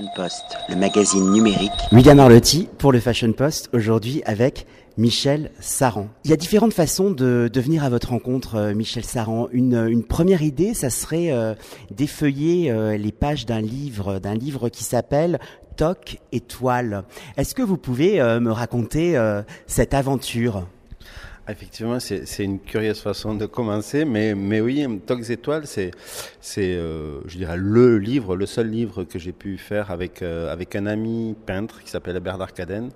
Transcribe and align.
Le 0.00 0.76
magazine 0.76 1.32
numérique. 1.32 1.72
William 1.90 2.20
Arlotti 2.20 2.68
pour 2.78 2.92
le 2.92 3.00
Fashion 3.00 3.32
Post, 3.32 3.68
aujourd'hui 3.72 4.22
avec 4.26 4.64
Michel 4.96 5.50
Saran. 5.58 6.06
Il 6.22 6.30
y 6.30 6.32
a 6.32 6.36
différentes 6.36 6.72
façons 6.72 7.10
de, 7.10 7.50
venir 7.56 7.82
à 7.82 7.90
votre 7.90 8.10
rencontre, 8.10 8.54
euh, 8.54 8.74
Michel 8.74 9.04
Saran. 9.04 9.48
Une, 9.50 10.04
première 10.04 10.42
idée, 10.42 10.72
ça 10.72 10.90
serait 10.90 11.32
euh, 11.32 11.56
d'effeuiller 11.90 12.70
euh, 12.70 12.96
les 12.96 13.10
pages 13.10 13.44
d'un 13.44 13.60
livre, 13.60 14.20
d'un 14.20 14.34
livre 14.34 14.68
qui 14.68 14.84
s'appelle 14.84 15.40
Toc 15.76 16.20
étoile. 16.30 17.02
Est-ce 17.36 17.56
que 17.56 17.62
vous 17.62 17.76
pouvez 17.76 18.20
euh, 18.20 18.38
me 18.38 18.52
raconter 18.52 19.20
cette 19.66 19.94
aventure? 19.94 20.64
Effectivement, 21.50 21.98
c'est 21.98 22.44
une 22.44 22.60
curieuse 22.60 23.00
façon 23.00 23.32
de 23.34 23.46
commencer, 23.46 24.04
mais, 24.04 24.34
mais 24.34 24.60
oui, 24.60 24.86
Tox 25.06 25.30
Étoiles, 25.30 25.66
c'est, 25.66 25.92
euh, 26.58 27.20
je 27.24 27.38
dirais, 27.38 27.56
le 27.56 27.96
livre, 27.96 28.36
le 28.36 28.44
seul 28.44 28.68
livre 28.68 29.04
que 29.04 29.18
j'ai 29.18 29.32
pu 29.32 29.56
faire 29.56 29.90
avec, 29.90 30.20
euh, 30.20 30.52
avec 30.52 30.76
un 30.76 30.84
ami 30.84 31.34
peintre 31.46 31.82
qui 31.82 31.88
s'appelle 31.90 32.20
Bernard 32.20 32.52
Caden. 32.52 32.90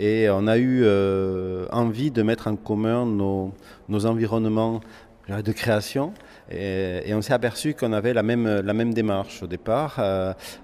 Et 0.00 0.28
on 0.30 0.48
a 0.48 0.58
eu 0.58 0.80
euh, 0.82 1.66
envie 1.70 2.10
de 2.10 2.22
mettre 2.22 2.48
en 2.48 2.56
commun 2.56 3.06
nos, 3.06 3.54
nos 3.88 4.04
environnements 4.04 4.80
de 5.28 5.52
création. 5.52 6.12
Et, 6.50 7.14
on 7.14 7.22
s'est 7.22 7.34
aperçu 7.34 7.74
qu'on 7.74 7.92
avait 7.92 8.14
la 8.14 8.24
même, 8.24 8.48
la 8.48 8.74
même 8.74 8.92
démarche 8.92 9.44
au 9.44 9.46
départ. 9.46 10.00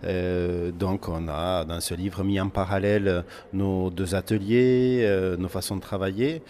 Donc 0.02 1.08
on 1.08 1.28
a 1.28 1.64
dans 1.64 1.80
ce 1.80 1.94
livre 1.94 2.24
mis 2.24 2.40
en 2.40 2.48
parallèle 2.48 3.24
nos 3.52 3.90
deux 3.90 4.16
ateliers, 4.16 5.36
nos 5.38 5.48
façons 5.48 5.76
de 5.76 5.80
travailler. 5.80 6.42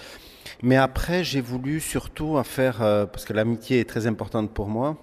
Mais 0.62 0.77
après, 0.77 1.25
j'ai 1.25 1.41
voulu 1.41 1.80
surtout 1.80 2.37
en 2.37 2.45
faire, 2.45 2.83
euh, 2.83 3.06
parce 3.06 3.25
que 3.25 3.33
l'amitié 3.33 3.80
est 3.80 3.89
très 3.89 4.06
importante 4.06 4.52
pour 4.52 4.69
moi, 4.69 4.97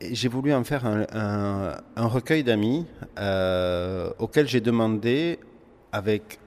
j'ai 0.00 0.28
voulu 0.28 0.52
en 0.52 0.64
faire 0.64 0.86
un, 0.86 1.76
un, 1.96 2.06
recueil 2.06 2.42
d'amis 2.44 2.86
euh, 3.18 4.10
auquel 4.18 4.48
j'ai 4.48 4.60
demandé, 4.60 5.38
avec 5.92 6.38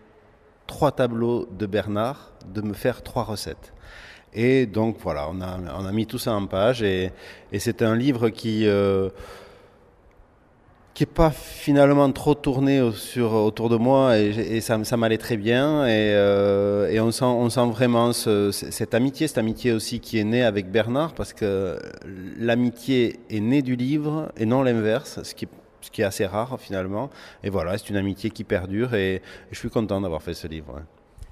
trois 0.66 0.92
tableaux 0.92 1.48
de 1.58 1.66
Bernard, 1.66 2.32
de 2.54 2.62
me 2.62 2.74
faire 2.74 3.02
trois 3.02 3.24
recettes. 3.24 3.74
Et 4.34 4.66
donc 4.66 4.98
voilà, 5.02 5.28
on 5.30 5.42
a, 5.42 5.58
on 5.80 5.86
a 5.86 5.92
mis 5.92 6.06
tout 6.06 6.20
ça 6.20 6.34
en 6.34 6.46
page 6.48 6.84
et, 6.84 7.12
et 7.52 7.60
c'est 7.60 7.82
un 7.82 7.96
livre 7.96 8.30
qui... 8.30 8.68
Euh, 8.68 9.10
qui 10.98 11.04
n'est 11.04 11.14
pas 11.14 11.30
finalement 11.30 12.12
trop 12.12 12.34
tourné 12.34 12.92
sur, 12.94 13.34
autour 13.34 13.70
de 13.70 13.76
moi 13.76 14.18
et, 14.18 14.62
ça, 14.62 14.98
m'allait 14.98 15.20
très 15.20 15.38
bien 15.38 15.86
et, 15.86 16.14
euh, 16.16 16.90
et, 16.90 17.00
on, 17.00 17.12
sent, 17.12 17.24
on 17.24 17.52
sent 17.52 17.68
vraiment 17.68 18.14
ce, 18.14 18.50
cette 18.52 18.96
amitié, 18.96 19.28
cette 19.28 19.38
amitié 19.38 19.74
aussi 19.74 20.00
qui 20.00 20.18
est 20.18 20.24
née 20.24 20.42
avec 20.42 20.72
Bernard 20.72 21.14
parce 21.14 21.34
que 21.34 21.78
l'amitié 22.40 23.20
est 23.30 23.40
née 23.40 23.62
du 23.62 23.76
livre 23.76 24.32
et 24.38 24.48
non 24.48 24.64
l'inverse, 24.64 25.22
ce 25.22 25.36
qui, 25.36 25.48
ce 25.82 25.92
qui 25.92 26.02
est 26.02 26.06
assez 26.06 26.26
rare 26.26 26.60
finalement. 26.60 27.12
Et 27.44 27.52
voilà, 27.52 27.78
c'est 27.78 27.92
une 27.92 27.98
amitié 27.98 28.32
qui 28.32 28.44
perdure 28.44 28.96
et 28.96 29.22
je 29.52 29.60
suis 29.60 29.70
content 29.70 30.02
d'avoir 30.02 30.24
fait 30.24 30.34
ce 30.34 30.48
livre. 30.48 30.82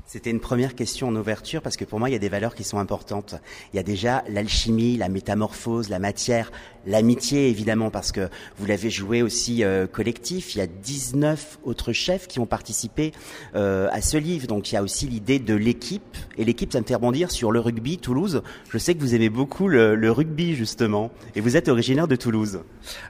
C'était 0.07 0.29
une 0.29 0.39
première 0.39 0.75
question 0.75 1.07
en 1.07 1.15
ouverture 1.15 1.63
parce 1.63 1.77
que 1.77 1.83
pour 1.83 1.97
moi, 1.97 2.09
il 2.09 2.13
y 2.13 2.15
a 2.15 2.19
des 2.19 2.29
valeurs 2.29 2.53
qui 2.53 2.63
sont 2.63 2.77
importantes. 2.77 3.33
Il 3.73 3.77
y 3.77 3.79
a 3.79 3.83
déjà 3.83 4.23
l'alchimie, 4.29 4.97
la 4.97 5.09
métamorphose, 5.09 5.89
la 5.89 5.97
matière, 5.97 6.51
l'amitié 6.85 7.49
évidemment 7.49 7.89
parce 7.89 8.11
que 8.11 8.29
vous 8.59 8.67
l'avez 8.67 8.91
joué 8.91 9.23
aussi 9.23 9.63
euh, 9.63 9.87
collectif. 9.87 10.53
Il 10.53 10.59
y 10.59 10.61
a 10.61 10.67
19 10.67 11.57
autres 11.63 11.91
chefs 11.91 12.27
qui 12.27 12.39
ont 12.39 12.45
participé 12.45 13.13
euh, 13.55 13.87
à 13.91 14.01
ce 14.01 14.17
livre. 14.17 14.45
Donc 14.45 14.71
il 14.71 14.75
y 14.75 14.77
a 14.77 14.83
aussi 14.83 15.07
l'idée 15.07 15.39
de 15.39 15.55
l'équipe. 15.55 16.17
Et 16.37 16.45
l'équipe, 16.45 16.71
ça 16.71 16.81
me 16.81 16.85
fait 16.85 16.95
rebondir 16.95 17.31
sur 17.31 17.51
le 17.51 17.59
rugby 17.59 17.97
Toulouse. 17.97 18.43
Je 18.69 18.77
sais 18.77 18.93
que 18.93 18.99
vous 18.99 19.15
aimez 19.15 19.29
beaucoup 19.29 19.67
le, 19.67 19.95
le 19.95 20.11
rugby 20.11 20.53
justement. 20.53 21.09
Et 21.35 21.41
vous 21.41 21.57
êtes 21.57 21.67
originaire 21.67 22.07
de 22.07 22.15
Toulouse. 22.15 22.61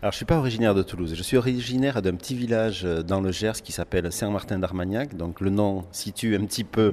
Alors 0.01 0.13
je 0.13 0.17
suis 0.17 0.25
pas 0.25 0.37
originaire 0.37 0.73
de 0.73 0.81
Toulouse. 0.81 1.13
Je 1.13 1.23
suis 1.23 1.35
originaire 1.35 2.01
d'un 2.01 2.15
petit 2.15 2.35
village 2.35 2.83
dans 2.83 3.19
le 3.19 3.33
Gers 3.33 3.61
qui 3.61 3.73
s'appelle 3.73 4.09
Saint-Martin 4.13 4.59
d'Armagnac. 4.59 5.17
Donc 5.17 5.41
le 5.41 5.49
nom 5.49 5.83
situe 5.91 6.37
un 6.37 6.45
petit 6.45 6.63
peu 6.63 6.84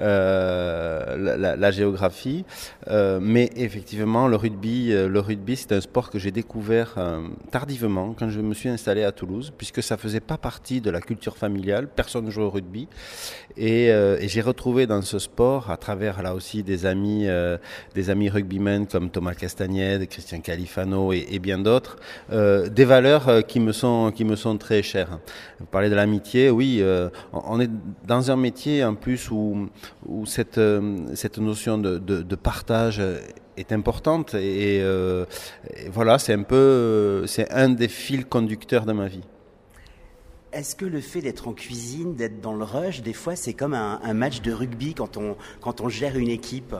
euh, 0.00 1.56
la, 1.56 1.70
géographie. 1.70 2.44
Euh, 2.88 3.18
mais 3.20 3.50
effectivement, 3.56 4.28
le 4.28 4.36
rugby, 4.36 4.92
euh, 4.92 5.08
le 5.08 5.20
rugby, 5.20 5.56
c'est 5.56 5.72
un 5.72 5.80
sport 5.80 6.10
que 6.10 6.18
j'ai 6.18 6.30
découvert 6.30 6.94
tardivement 7.50 8.14
quand 8.18 8.28
je 8.28 8.40
me 8.40 8.54
suis 8.54 8.68
installé 8.68 9.04
à 9.04 9.12
Toulouse, 9.12 9.52
puisque 9.56 9.82
ça 9.82 9.96
faisait 9.96 10.20
pas 10.20 10.36
partie 10.36 10.80
de 10.80 10.90
la 10.90 11.00
culture 11.00 11.36
familiale. 11.36 11.88
Personne 11.88 12.26
ne 12.26 12.30
jouait 12.30 12.44
au 12.44 12.50
rugby, 12.50 12.88
et, 13.56 13.92
j'ai 14.22 14.40
retrouvé 14.40 14.86
dans 14.86 15.02
ce 15.02 15.18
sport, 15.18 15.70
à 15.70 15.76
travers 15.76 16.22
là 16.22 16.34
aussi 16.34 16.62
des 16.62 16.86
amis, 16.86 17.26
des 17.94 18.10
amis 18.10 18.28
rugbymen 18.28 18.86
comme 18.86 19.10
Thomas 19.10 19.34
Castagnède, 19.34 20.08
Christian 20.08 20.40
Califano 20.40 21.12
et, 21.12 21.38
bien 21.38 21.58
d'autres, 21.58 21.96
des 22.30 22.84
valeurs 22.84 23.46
qui 23.46 23.60
me 23.60 23.72
sont 23.72 24.12
qui 24.14 24.24
me 24.24 24.36
sont 24.36 24.56
très 24.56 24.82
chères. 24.82 25.18
Vous 25.60 25.66
parlez 25.66 25.90
de 25.90 25.94
l'amitié, 25.94 26.50
oui, 26.50 26.82
on 27.32 27.60
est 27.60 27.70
dans 28.06 28.30
un 28.30 28.36
métier 28.36 28.84
en 28.84 28.94
plus 28.94 29.30
où 29.34 30.26
cette, 30.26 30.60
cette 31.14 31.38
notion 31.38 31.78
de, 31.78 31.98
de, 31.98 32.36
partage 32.36 33.02
est 33.56 33.72
importante 33.72 34.34
et, 34.34 34.80
euh, 34.82 35.24
voilà, 35.90 36.18
c'est 36.18 36.32
un 36.32 36.42
peu, 36.42 37.24
c'est 37.26 37.50
un 37.50 37.68
des 37.68 37.88
fils 37.88 38.24
conducteurs 38.24 38.86
de 38.86 38.92
ma 38.92 39.08
vie. 39.08 39.24
Est-ce 40.52 40.76
que 40.76 40.84
le 40.84 41.00
fait 41.00 41.20
d'être 41.20 41.48
en 41.48 41.52
cuisine, 41.52 42.14
d'être 42.14 42.40
dans 42.40 42.54
le 42.54 42.64
rush, 42.64 43.02
des 43.02 43.12
fois 43.12 43.34
c'est 43.34 43.54
comme 43.54 43.74
un, 43.74 44.00
un, 44.02 44.14
match 44.14 44.40
de 44.40 44.52
rugby 44.52 44.94
quand 44.94 45.16
on, 45.16 45.36
quand 45.60 45.80
on 45.80 45.88
gère 45.88 46.16
une 46.16 46.28
équipe? 46.28 46.76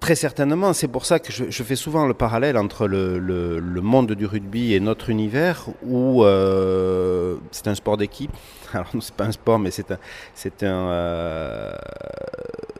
Très 0.00 0.14
certainement, 0.14 0.72
c'est 0.72 0.88
pour 0.88 1.04
ça 1.04 1.18
que 1.18 1.30
je, 1.30 1.62
fais 1.62 1.76
souvent 1.76 2.06
le 2.06 2.14
parallèle 2.14 2.56
entre 2.56 2.86
le, 2.88 3.60
monde 3.82 4.12
du 4.12 4.24
rugby 4.24 4.72
et 4.72 4.80
notre 4.80 5.10
univers 5.10 5.66
où 5.82 6.24
euh, 6.24 7.36
c'est 7.50 7.68
un 7.68 7.74
sport 7.74 7.98
d'équipe. 7.98 8.32
Alors 8.72 8.88
c'est 9.00 9.14
pas 9.14 9.24
un 9.24 9.32
sport, 9.32 9.58
mais 9.58 9.70
c'est 9.70 10.62
un, 10.62 10.88
euh, 10.88 11.72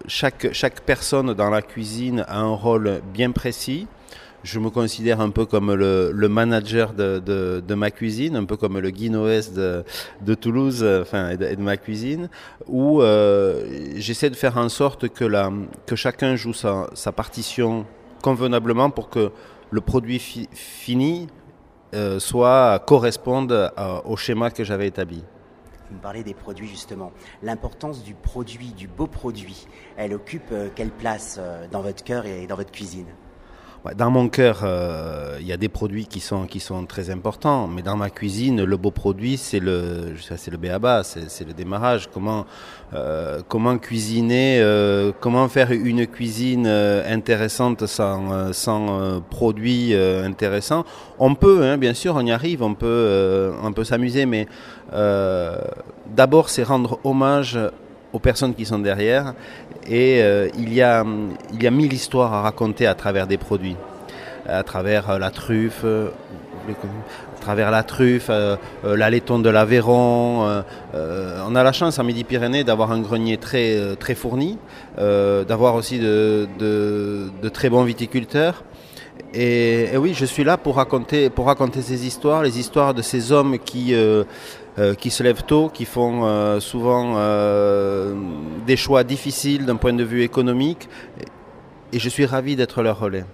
chaque 0.07 0.81
personne 0.87 1.35
dans 1.35 1.51
la 1.51 1.61
cuisine 1.61 2.25
a 2.27 2.39
un 2.39 2.55
rôle 2.55 3.03
bien 3.13 3.33
précis 3.33 3.87
je 4.43 4.59
me 4.59 4.71
considère 4.71 5.21
un 5.21 5.31
peu 5.31 5.45
comme 5.45 5.75
le, 5.75 6.29
manager 6.29 6.93
de, 6.93 7.75
ma 7.75 7.91
cuisine, 7.91 8.37
un 8.37 8.45
peu 8.45 8.57
comme 8.57 8.79
le 8.79 8.91
Guinoès 8.91 9.53
de, 9.53 9.85
de 10.23 10.35
Toulouse, 10.35 10.85
enfin, 11.03 11.31
et 11.31 11.37
de, 11.37 11.63
ma 11.63 11.77
cuisine, 11.77 12.29
où 12.67 13.03
euh, 13.03 13.65
j'essaie 13.97 14.31
de 14.31 14.37
faire 14.37 14.57
en 14.57 14.69
sorte 14.69 15.09
que, 15.09 15.27
chacun 15.95 16.37
joue 16.37 16.55
sa, 16.55 17.13
partition 17.13 17.87
convenablement 18.23 18.91
pour 18.91 19.09
que 19.09 19.31
le 19.71 19.81
produit 19.81 20.19
fi, 20.19 20.49
fini 20.53 21.29
euh, 21.95 22.19
soit 22.19 22.79
corresponde 22.87 23.73
au 24.05 24.17
schéma 24.17 24.51
que 24.51 24.65
j'avais 24.65 24.87
établi. 24.87 25.23
Vous 25.91 25.97
me 25.97 26.01
parlez 26.01 26.23
des 26.23 26.35
produits 26.35 26.69
justement. 26.69 27.11
L'importance 27.43 28.05
du 28.05 28.15
produit, 28.15 28.69
du 28.69 28.87
beau 28.87 29.09
produit, 29.09 29.67
elle 29.97 30.15
occupe 30.15 30.53
euh, 30.53 30.69
quelle 30.75 30.91
place 30.91 31.37
euh, 31.41 31.67
dans 31.69 31.83
votre 31.83 32.05
cœur 32.05 32.27
et 32.27 32.47
dans 32.47 32.55
votre 32.55 32.71
cuisine? 32.71 33.09
Dans 33.97 34.11
mon 34.11 34.29
cœur, 34.29 34.61
euh, 34.63 35.39
il 35.41 35.47
y 35.47 35.53
a 35.53 35.57
des 35.57 35.71
produits 35.71 36.05
qui 36.07 36.21
sont 36.21 36.47
qui 36.47 36.61
sont 36.61 36.85
très 36.85 37.09
importants, 37.09 37.67
mais 37.67 37.81
dans 37.81 37.97
ma 37.97 38.11
cuisine, 38.11 38.63
le 38.63 38.77
beau 38.77 38.91
produit, 38.91 39.39
c'est 39.39 39.59
le 39.59 40.15
c'est 40.37 40.51
le 40.51 40.59
béaba, 40.59 41.03
c'est 41.03 41.47
le 41.47 41.55
démarrage. 41.55 42.11
Comment 42.13 42.45
euh, 42.93 43.41
comment 43.49 43.79
cuisiner, 43.79 44.59
euh, 44.61 45.13
comment 45.19 45.49
faire 45.49 45.73
une 45.73 46.07
cuisine 46.07 46.67
intéressante 46.67 47.87
sans 47.87 48.53
sans 48.53 49.23
produits 49.31 49.95
intéressants. 49.95 50.85
On 51.19 51.35
peut, 51.35 51.63
hein, 51.63 51.79
bien 51.79 51.95
sûr, 51.95 52.17
on 52.17 52.27
y 52.27 52.33
arrive, 52.33 52.63
on 52.63 52.75
peut 52.75 53.51
on 53.63 53.73
peut 53.73 53.85
s'amuser, 53.85 54.27
mais 54.27 54.47
d'abord 54.93 56.51
c'est 56.51 56.65
rendre 56.65 57.01
hommage 57.03 57.59
aux 58.13 58.19
personnes 58.19 58.55
qui 58.55 58.65
sont 58.65 58.79
derrière 58.79 59.35
et 59.87 60.23
euh, 60.23 60.49
il, 60.59 60.73
y 60.73 60.83
a, 60.83 61.05
il 61.53 61.63
y 61.63 61.67
a 61.67 61.71
mille 61.71 61.93
histoires 61.93 62.33
à 62.33 62.43
raconter 62.43 62.87
à 62.87 62.95
travers 62.95 63.27
des 63.27 63.39
produits, 63.39 63.77
à 64.47 64.63
travers 64.63 65.11
euh, 65.11 65.19
la 65.19 65.31
truffe, 65.31 65.83
euh, 65.85 66.09
à 66.69 67.41
travers 67.41 67.71
la 67.71 67.83
truffe, 67.83 68.31
la 68.85 69.11
laiton 69.11 69.39
de 69.39 69.49
l'Aveyron. 69.49 70.63
on 70.93 71.57
a 71.57 71.63
la 71.63 71.73
chance 71.73 71.99
en 71.99 72.05
Midi-Pyrénées 72.05 72.65
d'avoir 72.65 72.93
un 72.93 73.01
grenier 73.01 73.39
très, 73.39 73.97
très 73.97 74.15
fourni, 74.15 74.59
d'avoir 74.99 75.75
aussi 75.75 75.99
de, 75.99 76.47
de, 76.59 77.31
de 77.43 77.49
très 77.49 77.71
bons 77.71 77.83
viticulteurs. 77.85 78.63
Et, 79.33 79.95
et, 79.95 79.97
oui, 79.97 80.13
je 80.13 80.27
suis 80.27 80.45
là 80.45 80.59
pour 80.59 80.77
raconter, 80.77 81.31
pour 81.31 81.47
raconter 81.47 81.81
ces 81.81 82.07
histoires, 82.07 82.43
les 82.43 82.59
histoires 82.61 82.93
de 82.93 83.01
ces 83.01 83.33
hommes 83.33 83.59
qui, 83.59 83.95
euh, 84.81 84.95
qui 84.95 85.11
se 85.11 85.23
lèvent 85.23 85.43
tôt, 85.43 85.69
qui 85.69 85.85
font 85.85 86.25
euh, 86.25 86.59
souvent 86.59 87.17
euh, 87.17 88.15
des 88.67 88.79
choix 88.79 89.05
difficiles 89.05 89.67
d'un 89.67 89.77
point 89.77 89.93
de 89.93 90.05
vue 90.05 90.23
économique. 90.23 90.89
Et 91.93 91.99
je 91.99 92.09
suis 92.09 92.25
ravi 92.25 92.57
d'être 92.57 92.81
leur 92.83 92.99
relais. 92.99 93.27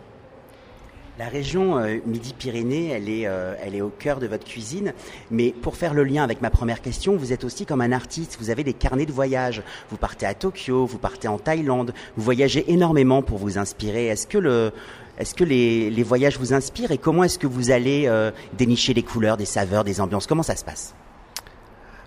La 1.20 1.28
région 1.28 1.80
Midi-Pyrénées, 2.04 2.88
elle, 2.88 3.08
est, 3.08 3.22
elle 3.62 3.74
est 3.74 3.80
au 3.80 3.88
cœur 3.88 4.18
de 4.18 4.26
votre 4.26 4.44
cuisine. 4.44 4.92
Mais 5.30 5.54
pour 5.62 5.76
faire 5.76 5.94
le 5.94 6.04
lien 6.04 6.24
avec 6.24 6.42
ma 6.42 6.50
première 6.50 6.82
question, 6.82 7.16
vous 7.16 7.32
êtes 7.32 7.44
aussi 7.44 7.64
comme 7.64 7.80
un 7.80 7.92
artiste. 7.92 8.36
Vous 8.38 8.50
avez 8.50 8.64
des 8.64 8.74
carnets 8.74 9.06
de 9.06 9.12
voyage. 9.12 9.62
Vous 9.88 9.96
partez 9.96 10.26
à 10.26 10.34
Tokyo, 10.34 10.84
vous 10.84 10.98
partez 10.98 11.28
en 11.28 11.38
Thaïlande. 11.38 11.94
Vous 12.16 12.22
voyagez 12.22 12.70
énormément 12.70 13.22
pour 13.22 13.38
vous 13.38 13.56
inspirer. 13.56 14.08
Est-ce 14.08 14.26
que 14.26 14.36
le, 14.36 14.72
Est-ce 15.18 15.34
que 15.34 15.44
les, 15.44 15.88
les, 15.88 16.02
voyages 16.02 16.38
vous 16.38 16.52
inspirent 16.52 16.90
et 16.90 16.98
comment 16.98 17.24
est-ce 17.24 17.38
que 17.38 17.46
vous 17.46 17.70
allez 17.70 18.10
dénicher 18.58 18.92
les 18.92 19.02
couleurs, 19.02 19.38
des 19.38 19.46
saveurs, 19.46 19.84
des 19.84 20.02
ambiances? 20.02 20.26
Comment 20.26 20.42
ça 20.42 20.56
se 20.56 20.64
passe? 20.64 20.94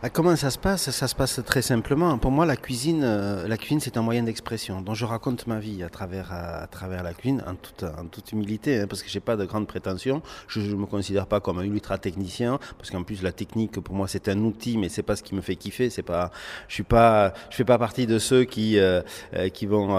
Ah, 0.02 0.10
comment 0.10 0.34
ça 0.38 0.50
se 0.50 0.58
passe? 0.58 0.90
Ça 0.92 1.08
se 1.10 1.16
passe 1.16 1.42
très 1.46 1.62
simplement. 1.62 2.18
Pour 2.18 2.32
moi, 2.32 2.46
la 2.46 2.56
cuisine, 2.56 3.02
euh, 3.04 3.46
la 3.50 3.58
cuisine, 3.58 3.82
c'est 3.82 3.98
un 3.98 4.02
moyen 4.02 4.24
d'expression. 4.24 4.82
dont 4.82 4.94
je 4.94 5.04
raconte 5.04 5.46
ma 5.46 5.60
vie 5.60 5.84
à 5.84 5.90
travers 5.90 6.32
à, 6.32 6.68
travers 6.68 7.04
la 7.04 7.14
cuisine, 7.14 7.44
en 7.46 7.56
toute 7.56 7.84
en 7.84 8.06
toute 8.06 8.32
humilité, 8.32 8.80
hein, 8.80 8.88
parce 8.88 9.04
que 9.04 9.10
j'ai 9.10 9.20
pas 9.20 9.36
de 9.36 9.44
grandes 9.44 9.68
prétentions. 9.68 10.22
Je, 10.48 10.62
ne 10.62 10.76
me 10.76 10.86
considère 10.86 11.28
pas 11.28 11.42
comme 11.42 11.60
un 11.60 11.64
ultra 11.64 11.98
technicien, 11.98 12.60
parce 12.78 12.92
qu'en 12.92 13.04
plus 13.04 13.22
la 13.22 13.34
technique 13.34 13.74
pour 13.82 13.94
moi 13.94 14.08
c'est 14.08 14.30
un 14.30 14.40
outil, 14.40 14.78
mais 14.78 14.88
c'est 14.88 15.04
pas 15.04 15.18
ce 15.18 15.24
qui 15.24 15.36
me 15.36 15.42
fait 15.42 15.58
kiffer. 15.58 15.90
C'est 15.90 16.02
pas, 16.02 16.32
je 16.70 16.76
suis 16.76 16.84
pas, 16.84 17.34
je 17.50 17.58
fais 17.58 17.66
pas 17.66 17.78
partie 17.78 18.08
de 18.08 18.20
ceux 18.20 18.46
qui 18.46 18.80
euh, 18.80 19.02
euh, 19.34 19.50
qui 19.50 19.66
vont 19.66 19.90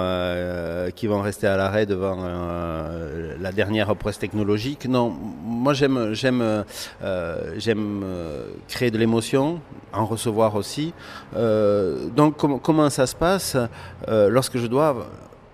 qui 0.96 1.08
vont 1.08 1.20
rester 1.20 1.46
à 1.46 1.58
l'arrêt 1.58 1.84
devant 1.84 2.16
la 3.38 3.52
dernière 3.52 3.94
prouesse 3.96 4.18
technologique. 4.18 4.86
Non, 4.86 5.14
moi 5.60 5.74
j'aime 5.74 6.14
j'aime 6.14 6.64
j'aime 7.56 8.04
créer 8.68 8.90
de 8.90 8.98
l'émotion 8.98 9.60
en 9.92 10.06
recevoir 10.06 10.54
aussi. 10.54 10.92
Euh, 11.36 12.08
donc 12.08 12.36
comment 12.36 12.90
ça 12.90 13.06
se 13.06 13.14
passe 13.14 13.56
euh, 14.08 14.28
Lorsque 14.28 14.58
je 14.58 14.66
dois 14.66 15.06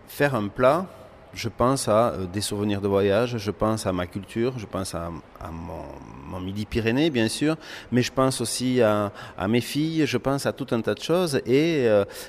faire 0.09 0.35
un 0.35 0.49
plat, 0.49 0.87
je 1.37 1.49
pense 1.49 1.87
à 1.87 2.09
euh, 2.09 2.27
des 2.27 2.41
souvenirs 2.41 2.81
de 2.81 2.89
voyage, 2.89 3.37
je 3.37 3.51
pense 3.51 3.87
à 3.87 3.93
ma 3.93 4.07
culture, 4.07 4.59
je 4.59 4.67
pense 4.67 4.95
à, 4.95 5.11
mon, 5.53 6.41
Midi-Pyrénées, 6.41 7.11
bien 7.11 7.29
sûr, 7.29 7.57
mais 7.93 8.03
je 8.03 8.13
pense 8.13 8.41
aussi 8.41 8.83
à, 8.83 9.11
mes 9.49 9.61
filles, 9.61 10.07
je 10.07 10.19
pense 10.19 10.45
à 10.45 10.53
tout 10.53 10.67
un 10.73 10.81
tas 10.81 10.95
de 10.95 11.03
choses. 11.03 11.41
Et, 11.47 11.87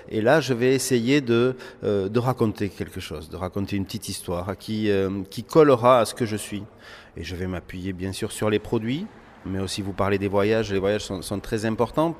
et 0.09 0.21
là, 0.21 0.39
je 0.39 0.54
vais 0.54 0.74
essayer 0.74 1.19
de, 1.19 1.56
de 1.83 2.19
raconter 2.19 2.69
quelque 2.69 3.01
chose, 3.01 3.30
de 3.30 3.36
raconter 3.36 3.75
une 3.75 3.83
petite 3.83 4.07
histoire 4.07 4.57
qui, 4.57 4.89
qui 5.30 5.44
collera 5.44 6.00
à 6.00 6.06
ce 6.06 6.13
que 6.13 6.25
je 6.25 6.38
suis. 6.38 6.63
Et 7.18 7.24
je 7.24 7.36
vais 7.36 7.48
m'appuyer, 7.48 7.92
bien 7.92 8.13
sûr, 8.13 8.31
sur 8.31 8.50
les 8.50 8.59
produits, 8.59 9.07
mais 9.45 9.59
aussi 9.59 9.81
vous 9.81 9.94
parlez 9.94 10.18
des 10.18 10.27
voyages. 10.27 10.71
Les 10.71 10.80
voyages 10.80 11.06
sont, 11.06 11.39
très 11.39 11.65
importants 11.65 12.15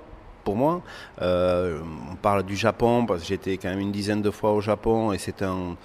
pour 0.48 0.56
moi. 0.56 0.82
Euh, 1.22 1.82
on 2.10 2.16
parle 2.16 2.44
du 2.44 2.56
Japon 2.56 3.06
parce 3.06 3.20
que 3.24 3.28
j'étais 3.28 3.58
quand 3.58 3.68
même 3.68 3.82
une 3.82 3.92
dizaine 3.92 4.22
de 4.22 4.32
fois 4.32 4.54
au 4.54 4.62
Japon 4.62 5.12
et 5.12 5.18
c'est 5.18 5.42
un 5.42 5.76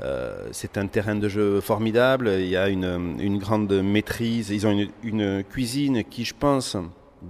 euh, 0.00 0.48
c'est 0.52 0.78
un 0.78 0.86
terrain 0.86 1.16
de 1.16 1.28
jeu 1.28 1.60
formidable. 1.60 2.28
Il 2.38 2.46
y 2.46 2.56
a 2.56 2.68
une, 2.68 3.16
une 3.18 3.38
grande 3.38 3.72
maîtrise. 3.82 4.50
Ils 4.50 4.64
ont 4.64 4.70
une, 4.70 4.90
une, 5.02 5.42
cuisine 5.42 6.04
qui, 6.04 6.24
je 6.24 6.34
pense, 6.38 6.76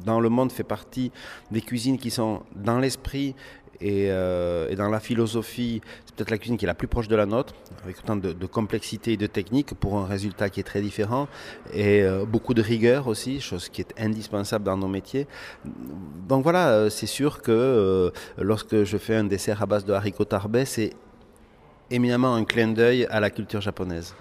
dans 0.05 0.21
le 0.21 0.29
monde 0.29 0.53
fait 0.53 0.69
partie 0.77 1.11
des 1.50 1.62
cuisines 1.62 1.97
qui 1.97 2.11
sont 2.11 2.43
dans 2.55 2.79
l'esprit 2.79 3.35
euh, 3.84 4.69
et, 4.69 4.76
dans 4.76 4.88
la 4.88 5.00
philosophie, 5.00 5.81
c'est 6.05 6.14
peut-être 6.14 6.31
la 6.31 6.38
cuisine 6.38 6.56
qui 6.56 6.64
est 6.64 6.67
la 6.67 6.75
plus 6.75 6.88
proche 6.88 7.08
de 7.08 7.17
la 7.17 7.26
nôtre, 7.26 7.55
avec 7.84 7.99
autant 7.99 8.17
de, 8.17 8.46
complexité 8.46 9.12
et 9.12 9.17
de 9.17 9.26
technique 9.26 9.75
pour 9.75 9.99
un 9.99 10.06
résultat 10.06 10.50
qui 10.50 10.61
est 10.61 10.64
très 10.64 10.81
différent, 10.81 11.29
et 11.73 12.02
euh, 12.02 12.25
beaucoup 12.25 12.55
de 12.55 12.62
rigueur 12.62 13.08
aussi, 13.08 13.40
chose 13.40 13.69
qui 13.69 13.81
est 13.81 13.94
indispensable 13.99 14.64
dans 14.64 14.76
nos 14.76 14.88
métiers. 14.88 15.26
Donc 16.29 16.43
voilà, 16.43 16.69
euh, 16.69 16.90
c'est 16.90 17.06
sûr 17.06 17.43
que 17.43 18.12
lorsque 18.38 18.84
je 18.84 18.99
fais 18.99 19.17
un 19.17 19.25
dessert 19.25 19.62
à 19.62 19.67
base 19.67 19.84
de 19.84 19.93
haricots 19.93 20.25
tarbais, 20.25 20.64
c'est 20.64 20.93
éminemment 21.90 22.34
un 22.34 22.44
clin 22.44 22.69
d'œil 22.69 23.06
à 23.11 23.20
la 23.20 23.31
culture 23.31 23.61
japonaise. 23.61 24.14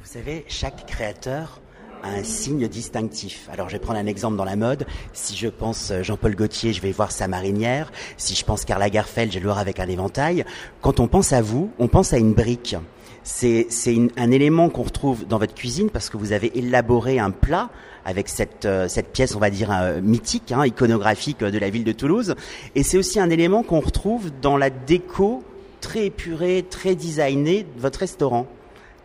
Vous 0.00 0.08
savez, 0.08 0.44
chaque 0.48 0.86
créateur 0.86 1.60
un 2.02 2.22
signe 2.24 2.68
distinctif. 2.68 3.48
Alors 3.52 3.68
je 3.68 3.74
vais 3.74 3.78
prendre 3.78 3.98
un 3.98 4.06
exemple 4.06 4.36
dans 4.36 4.44
la 4.44 4.56
mode. 4.56 4.86
Si 5.12 5.36
je 5.36 5.48
pense 5.48 5.90
euh, 5.90 6.02
Jean-Paul 6.02 6.34
Gaultier, 6.34 6.72
je 6.72 6.80
vais 6.80 6.92
voir 6.92 7.12
sa 7.12 7.28
marinière. 7.28 7.92
Si 8.16 8.34
je 8.34 8.44
pense 8.44 8.64
Karl 8.64 8.80
Lagerfeld, 8.80 9.30
je 9.30 9.36
vais 9.36 9.40
le 9.40 9.46
voir 9.46 9.58
avec 9.58 9.80
un 9.80 9.88
éventail. 9.88 10.44
Quand 10.80 11.00
on 11.00 11.08
pense 11.08 11.32
à 11.32 11.42
vous, 11.42 11.70
on 11.78 11.88
pense 11.88 12.12
à 12.12 12.18
une 12.18 12.32
brique. 12.32 12.76
C'est 13.24 13.68
un 14.16 14.30
élément 14.32 14.68
qu'on 14.68 14.82
retrouve 14.82 15.26
dans 15.26 15.38
votre 15.38 15.54
cuisine 15.54 15.90
parce 15.90 16.10
que 16.10 16.16
vous 16.16 16.32
avez 16.32 16.58
élaboré 16.58 17.20
un 17.20 17.30
plat 17.30 17.70
avec 18.04 18.28
cette, 18.28 18.64
euh, 18.64 18.88
cette 18.88 19.12
pièce, 19.12 19.36
on 19.36 19.38
va 19.38 19.50
dire, 19.50 19.70
euh, 19.70 20.00
mythique, 20.00 20.50
hein, 20.50 20.66
iconographique 20.66 21.38
de 21.38 21.58
la 21.58 21.70
ville 21.70 21.84
de 21.84 21.92
Toulouse. 21.92 22.34
Et 22.74 22.82
c'est 22.82 22.98
aussi 22.98 23.20
un 23.20 23.30
élément 23.30 23.62
qu'on 23.62 23.78
retrouve 23.78 24.32
dans 24.40 24.56
la 24.56 24.70
déco 24.70 25.44
très 25.80 26.06
épurée, 26.06 26.64
très 26.68 26.96
designée 26.96 27.62
de 27.62 27.80
votre 27.80 28.00
restaurant. 28.00 28.48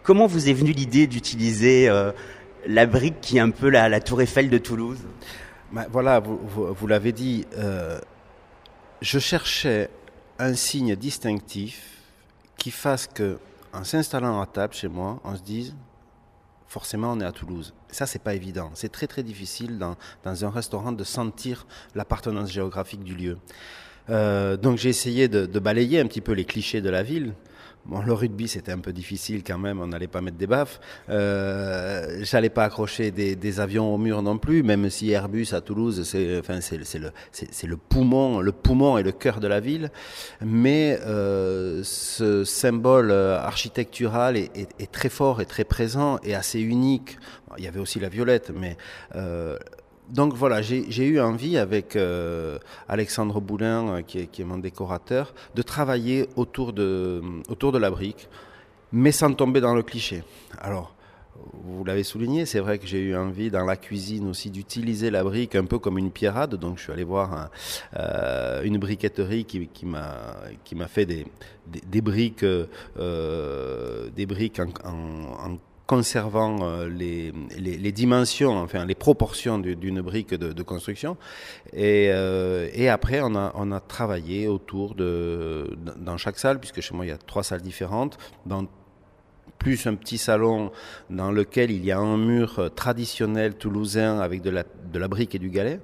Comment 0.02 0.26
vous 0.26 0.50
est 0.50 0.54
venue 0.54 0.72
l'idée 0.72 1.06
d'utiliser 1.06 1.88
la 2.66 2.86
brique 2.86 3.22
qui 3.22 3.38
est 3.38 3.42
un 3.42 3.52
peu 3.52 3.70
la, 3.70 4.00
tour 4.00 4.22
Eiffel 4.22 4.50
de 4.50 4.58
Toulouse 4.58 5.00
Voilà, 5.92 6.20
vous, 6.20 6.88
l'avez 6.88 7.12
dit, 7.12 7.46
euh, 7.58 8.00
je 9.02 9.20
cherchais 9.20 9.90
un 10.40 10.54
signe 10.54 10.96
distinctif 10.96 11.84
qui 12.58 12.72
fasse 12.72 13.08
que, 13.08 13.38
en 13.74 13.84
s'installant 13.84 14.42
à 14.42 14.46
table 14.46 14.74
chez 14.74 14.88
moi, 14.88 15.20
on 15.24 15.36
se 15.36 15.42
dise, 15.42 15.76
forcément 16.68 17.14
on 17.14 17.20
est 17.20 17.26
à 17.26 17.32
Toulouse. 17.32 17.74
Ça, 17.90 18.06
c'est 18.06 18.22
pas 18.22 18.34
évident. 18.34 18.72
C'est 18.74 18.92
très 18.92 19.08
très 19.08 19.24
difficile 19.24 19.78
dans, 19.78 19.96
un 20.26 20.50
restaurant 20.50 20.92
de 20.92 21.04
sentir 21.04 21.66
l'appartenance 21.96 22.52
géographique 22.52 23.04
du 23.04 23.16
lieu. 23.16 23.38
Euh, 24.10 24.56
donc 24.56 24.78
j'ai 24.78 24.90
essayé 24.90 25.28
de, 25.28 25.60
balayer 25.60 26.00
un 26.00 26.08
petit 26.08 26.22
peu 26.22 26.34
les 26.34 26.46
clichés 26.46 26.82
de 26.82 26.90
la 26.90 27.04
ville. 27.04 27.34
Bon, 27.88 28.02
le 28.02 28.12
rugby, 28.12 28.50
c'était 28.50 28.74
un 28.74 28.80
peu 28.80 28.92
difficile 28.92 29.44
quand 29.46 29.58
même, 29.58 29.80
on 29.80 29.88
n'allait 29.88 30.08
pas 30.08 30.20
mettre 30.20 30.36
des 30.36 30.46
baffes. 30.46 30.82
Euh, 31.10 32.20
J'allais 32.24 32.50
pas 32.50 32.66
accrocher 32.66 33.12
des, 33.12 33.60
avions 33.62 33.96
au 33.96 33.98
mur 33.98 34.22
non 34.22 34.38
plus, 34.38 34.62
même 34.62 34.90
si 34.90 35.12
Airbus 35.12 35.48
à 35.54 35.62
Toulouse, 35.62 36.04
c'est 36.04 36.38
enfin, 36.38 36.60
c'est 36.60 36.78
le, 36.98 37.12
le, 37.64 37.78
poumon, 37.78 38.42
le 38.42 38.52
poumon 38.52 38.98
et 38.98 39.04
le 39.04 39.14
cœur 39.14 39.40
de 39.40 39.48
la 39.48 39.62
ville. 39.62 39.90
Mais 40.42 41.00
euh, 41.06 41.82
ce 41.84 42.44
symbole 42.44 43.12
architectural 43.12 44.36
est, 44.36 44.52
est, 44.58 44.70
est, 44.80 44.92
très 44.92 45.10
fort 45.10 45.40
et 45.40 45.46
très 45.46 45.64
présent 45.64 46.20
et 46.24 46.36
assez 46.36 46.60
unique. 46.60 47.18
Il 47.58 47.64
y 47.64 47.68
avait 47.68 47.80
aussi 47.80 48.02
la 48.02 48.10
violette, 48.10 48.52
mais 48.54 48.76
euh, 49.16 49.58
donc 50.10 50.34
voilà, 50.34 50.62
j'ai 50.62 51.06
eu 51.06 51.20
envie 51.20 51.58
avec 51.58 51.96
euh, 51.96 52.60
Alexandre 52.88 53.42
Boulin, 53.42 53.98
euh, 53.98 54.02
qui, 54.02 54.20
est, 54.20 54.40
mon 54.46 54.58
décorateur, 54.58 55.34
de 55.56 55.62
travailler 55.62 56.30
autour 56.36 56.72
de, 56.74 57.22
autour 57.50 57.72
de 57.72 57.78
la 57.78 57.90
brique, 57.90 58.30
mais 58.92 59.12
sans 59.12 59.34
tomber 59.34 59.60
dans 59.60 59.76
le 59.76 59.84
cliché. 59.84 60.24
Alors, 60.60 60.94
vous 61.66 61.84
l'avez 61.84 62.04
souligné, 62.04 62.46
c'est 62.46 62.60
vrai 62.60 62.80
que 62.80 62.88
j'ai 62.88 63.00
eu 63.00 63.16
envie 63.16 63.52
dans 63.52 63.66
la 63.66 63.76
cuisine 63.76 64.28
aussi 64.28 64.50
d'utiliser 64.50 65.12
la 65.12 65.24
brique 65.24 65.56
un 65.56 65.66
peu 65.66 65.78
comme 65.78 65.98
une 65.98 66.10
pierrade. 66.10 66.56
Donc 66.56 66.78
je 66.78 66.84
suis 66.84 66.92
allé 66.92 67.04
voir 67.04 67.52
euh, 67.96 68.64
une 68.64 68.80
briqueterie 68.80 69.46
qui, 69.46 69.68
qui 69.68 69.86
m'a 69.86 70.88
fait 70.88 71.06
des, 71.06 71.28
des, 71.68 72.02
briques, 72.02 72.44
des 72.44 74.26
briques 74.26 74.60
en, 74.60 75.52
en 75.52 75.58
conservant 75.88 76.60
euh, 76.62 76.90
les, 76.90 77.34
les, 77.58 77.92
dimensions, 77.94 78.58
enfin 78.58 78.86
les 78.86 78.94
proportions 78.94 79.58
d'une 79.58 80.02
brique 80.02 80.34
de, 80.34 80.64
construction. 80.64 81.18
Et, 81.74 82.10
euh, 82.12 82.70
et, 82.74 82.90
après, 82.90 83.22
on 83.24 83.36
a, 83.36 83.54
on 83.56 83.72
a 83.72 83.80
travaillé 83.80 84.48
autour 84.48 84.96
de, 84.96 85.78
dans 85.98 86.18
chaque 86.18 86.38
salle, 86.38 86.60
puisque 86.60 86.82
chez 86.82 86.94
moi 86.94 87.06
il 87.06 87.10
y 87.10 87.12
a 87.12 87.18
trois 87.18 87.44
salles 87.44 87.62
différentes, 87.62 88.18
dans 88.46 88.66
plus 89.58 89.88
un 89.88 89.96
petit 89.96 90.18
salon 90.20 90.72
dans 91.10 91.32
lequel 91.32 91.72
il 91.72 91.84
y 91.84 91.92
a 91.92 91.98
un 91.98 92.18
mur 92.18 92.70
traditionnel 92.76 93.56
toulousain 93.56 94.20
avec 94.20 94.42
de 94.42 94.52
la, 94.52 94.64
de 94.64 95.00
la 95.00 95.08
brique 95.08 95.34
et 95.34 95.40
du 95.40 95.50
galet. 95.50 95.80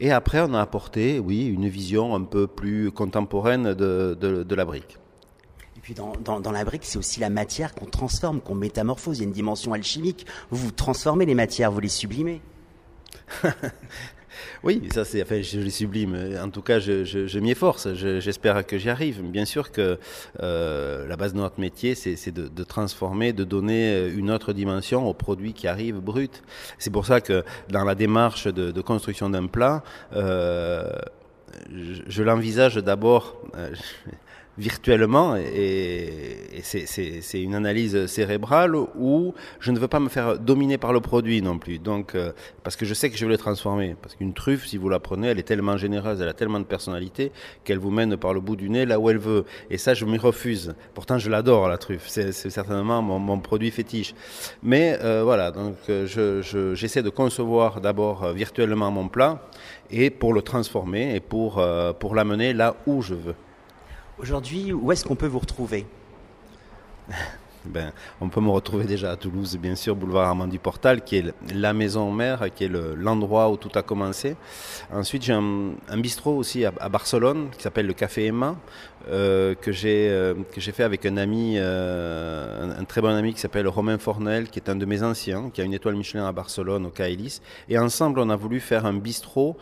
Et 0.00 0.12
après, 0.12 0.40
on 0.40 0.54
a 0.54 0.60
apporté, 0.60 1.18
oui, 1.18 1.46
une 1.46 1.68
vision 1.68 2.14
un 2.14 2.22
peu 2.22 2.46
plus 2.46 2.90
contemporaine 2.92 3.74
de, 3.74 4.14
de 4.14 4.54
la 4.54 4.64
brique 4.64 4.98
puis 5.84 5.92
dans, 5.92 6.14
dans, 6.40 6.50
la 6.50 6.64
brique, 6.64 6.86
c'est 6.86 6.96
aussi 6.96 7.20
la 7.20 7.28
matière 7.28 7.74
qu'on 7.74 7.84
transforme, 7.84 8.40
qu'on 8.40 8.54
métamorphose. 8.54 9.18
Il 9.18 9.20
y 9.20 9.24
a 9.24 9.26
une 9.26 9.34
dimension 9.34 9.74
alchimique. 9.74 10.24
Vous, 10.48 10.70
transformez 10.70 11.26
les 11.26 11.34
matières, 11.34 11.70
vous 11.70 11.80
les 11.80 11.90
sublimez. 11.90 12.40
oui, 14.64 14.88
ça 14.94 15.04
c'est, 15.04 15.22
enfin, 15.22 15.42
je 15.42 15.60
les 15.60 15.68
sublime. 15.68 16.38
En 16.42 16.48
tout 16.48 16.62
cas, 16.62 16.78
je, 16.78 17.38
m'y 17.38 17.50
efforce. 17.50 17.92
j'espère 17.92 18.64
que 18.64 18.78
j'y 18.78 18.88
arrive. 18.88 19.20
Bien 19.20 19.44
sûr 19.44 19.72
que 19.72 19.98
euh, 20.40 21.06
la 21.06 21.16
base 21.16 21.34
de 21.34 21.38
notre 21.38 21.60
métier, 21.60 21.94
c'est, 21.94 22.32
de, 22.32 22.64
transformer, 22.64 23.34
de 23.34 23.44
donner 23.44 24.08
une 24.08 24.30
autre 24.30 24.54
dimension 24.54 25.06
aux 25.06 25.12
produits 25.12 25.52
qui 25.52 25.68
arrivent 25.68 26.00
bruts. 26.00 26.40
C'est 26.78 26.90
pour 26.90 27.04
ça 27.04 27.20
que 27.20 27.44
dans 27.68 27.84
la 27.84 27.94
démarche 27.94 28.46
de, 28.46 28.80
construction 28.80 29.28
d'un 29.28 29.48
plat, 29.48 29.82
euh, 30.16 30.88
je, 32.08 32.22
l'envisage 32.22 32.76
d'abord. 32.76 33.36
Euh, 33.54 33.74
virtuellement 34.58 35.36
et, 35.36 36.60
c'est 36.62 37.42
une 37.42 37.54
analyse 37.54 38.06
cérébrale 38.06 38.74
où 38.76 39.34
je 39.60 39.70
ne 39.70 39.78
veux 39.78 39.88
pas 39.88 40.00
me 40.00 40.08
faire 40.08 40.38
dominer 40.38 40.78
par 40.78 40.92
le 40.92 41.00
produit 41.00 41.42
non 41.42 41.58
plus. 41.58 41.78
Donc, 41.78 42.14
euh, 42.14 42.32
parce 42.62 42.76
que 42.76 42.86
je 42.86 42.94
sais 42.94 43.10
que 43.10 43.16
je 43.16 43.26
vais 43.26 43.32
le 43.32 43.38
transformer. 43.38 43.96
Parce 44.00 44.14
qu'une 44.14 44.32
truffe, 44.32 44.66
si 44.66 44.76
vous 44.76 44.88
la 44.88 44.98
prenez, 44.98 45.28
elle 45.28 45.38
est 45.38 45.44
tellement 45.44 45.76
généreuse, 45.76 46.20
elle 46.20 46.28
a 46.28 46.32
tellement 46.32 46.60
de 46.60 46.64
personnalité 46.64 47.32
qu'elle 47.64 47.78
vous 47.78 47.90
mène 47.90 48.16
par 48.16 48.32
le 48.32 48.40
bout 48.40 48.56
du 48.56 48.70
nez 48.70 48.86
là 48.86 48.98
où 48.98 49.10
elle 49.10 49.18
veut. 49.18 49.44
Et 49.70 49.78
ça, 49.78 49.94
je 49.94 50.04
m'y 50.04 50.16
refuse. 50.16 50.74
Pourtant, 50.94 51.18
je 51.18 51.28
l'adore 51.28 51.68
la 51.68 51.76
truffe. 51.76 52.06
C'est 52.08 52.32
certainement 52.32 53.02
mon, 53.02 53.38
produit 53.40 53.70
fétiche. 53.70 54.14
Mais 54.62 54.96
euh, 55.02 55.22
voilà, 55.22 55.50
donc 55.50 55.76
euh, 55.90 56.06
j'essaie 56.74 57.00
je, 57.00 57.04
de 57.04 57.10
concevoir 57.10 57.80
d'abord 57.80 58.32
virtuellement 58.32 58.90
mon 58.90 59.08
plat 59.08 59.42
et 59.90 60.10
pour 60.10 60.32
le 60.32 60.40
transformer 60.40 61.14
et 61.14 61.20
pour, 61.20 61.62
pour 61.98 62.14
l'amener 62.14 62.52
là 62.54 62.76
où 62.86 63.02
je 63.02 63.14
veux. 63.14 63.34
Aujourd'hui, 64.18 64.72
où 64.72 64.92
est-ce 64.92 65.04
qu'on 65.04 65.16
peut 65.16 65.26
vous 65.26 65.40
retrouver 65.40 65.86
ben, 67.64 67.92
on 68.20 68.28
peut 68.28 68.40
me 68.40 68.50
retrouver 68.50 68.84
déjà 68.84 69.10
à 69.10 69.16
Toulouse, 69.16 69.58
bien 69.60 69.74
sûr, 69.74 69.96
boulevard 69.96 70.28
Armand 70.28 70.46
du 70.46 70.60
Portal, 70.60 71.02
qui 71.02 71.16
est 71.16 71.34
la 71.52 71.72
maison 71.72 72.12
mère, 72.12 72.48
qui 72.54 72.64
est 72.64 72.68
l'endroit 72.68 73.50
où 73.50 73.56
tout 73.56 73.70
a 73.74 73.82
commencé. 73.82 74.36
Ensuite, 74.92 75.24
j'ai 75.24 75.32
un, 75.32 75.74
bistrot 75.96 76.36
aussi 76.36 76.64
à, 76.64 76.88
Barcelone, 76.88 77.48
qui 77.56 77.62
s'appelle 77.62 77.86
le 77.86 77.92
Café 77.92 78.26
Emma, 78.26 78.56
euh, 79.08 79.56
que 79.56 79.72
j'ai 79.72 80.08
euh, 80.10 80.34
fait 80.58 80.84
avec 80.84 81.04
un 81.06 81.16
ami, 81.16 81.54
euh, 81.56 82.78
un, 82.78 82.84
très 82.84 83.00
bon 83.00 83.08
ami 83.08 83.34
qui 83.34 83.40
s'appelle 83.40 83.66
Romain 83.66 83.98
Fornel, 83.98 84.48
qui 84.48 84.60
est 84.60 84.70
un 84.70 84.76
de 84.76 84.86
mes 84.86 85.02
anciens, 85.02 85.50
qui 85.52 85.60
a 85.60 85.64
une 85.64 85.74
étoile 85.74 85.96
Michelin 85.96 86.26
à 86.26 86.32
Barcelone, 86.32 86.86
au 86.86 86.90
Caïlis. 86.90 87.40
Et 87.68 87.78
ensemble, 87.78 88.20
on 88.20 88.30
a 88.30 88.36
voulu 88.36 88.60
faire 88.60 88.86
un 88.86 88.94
bistrot 88.94 89.56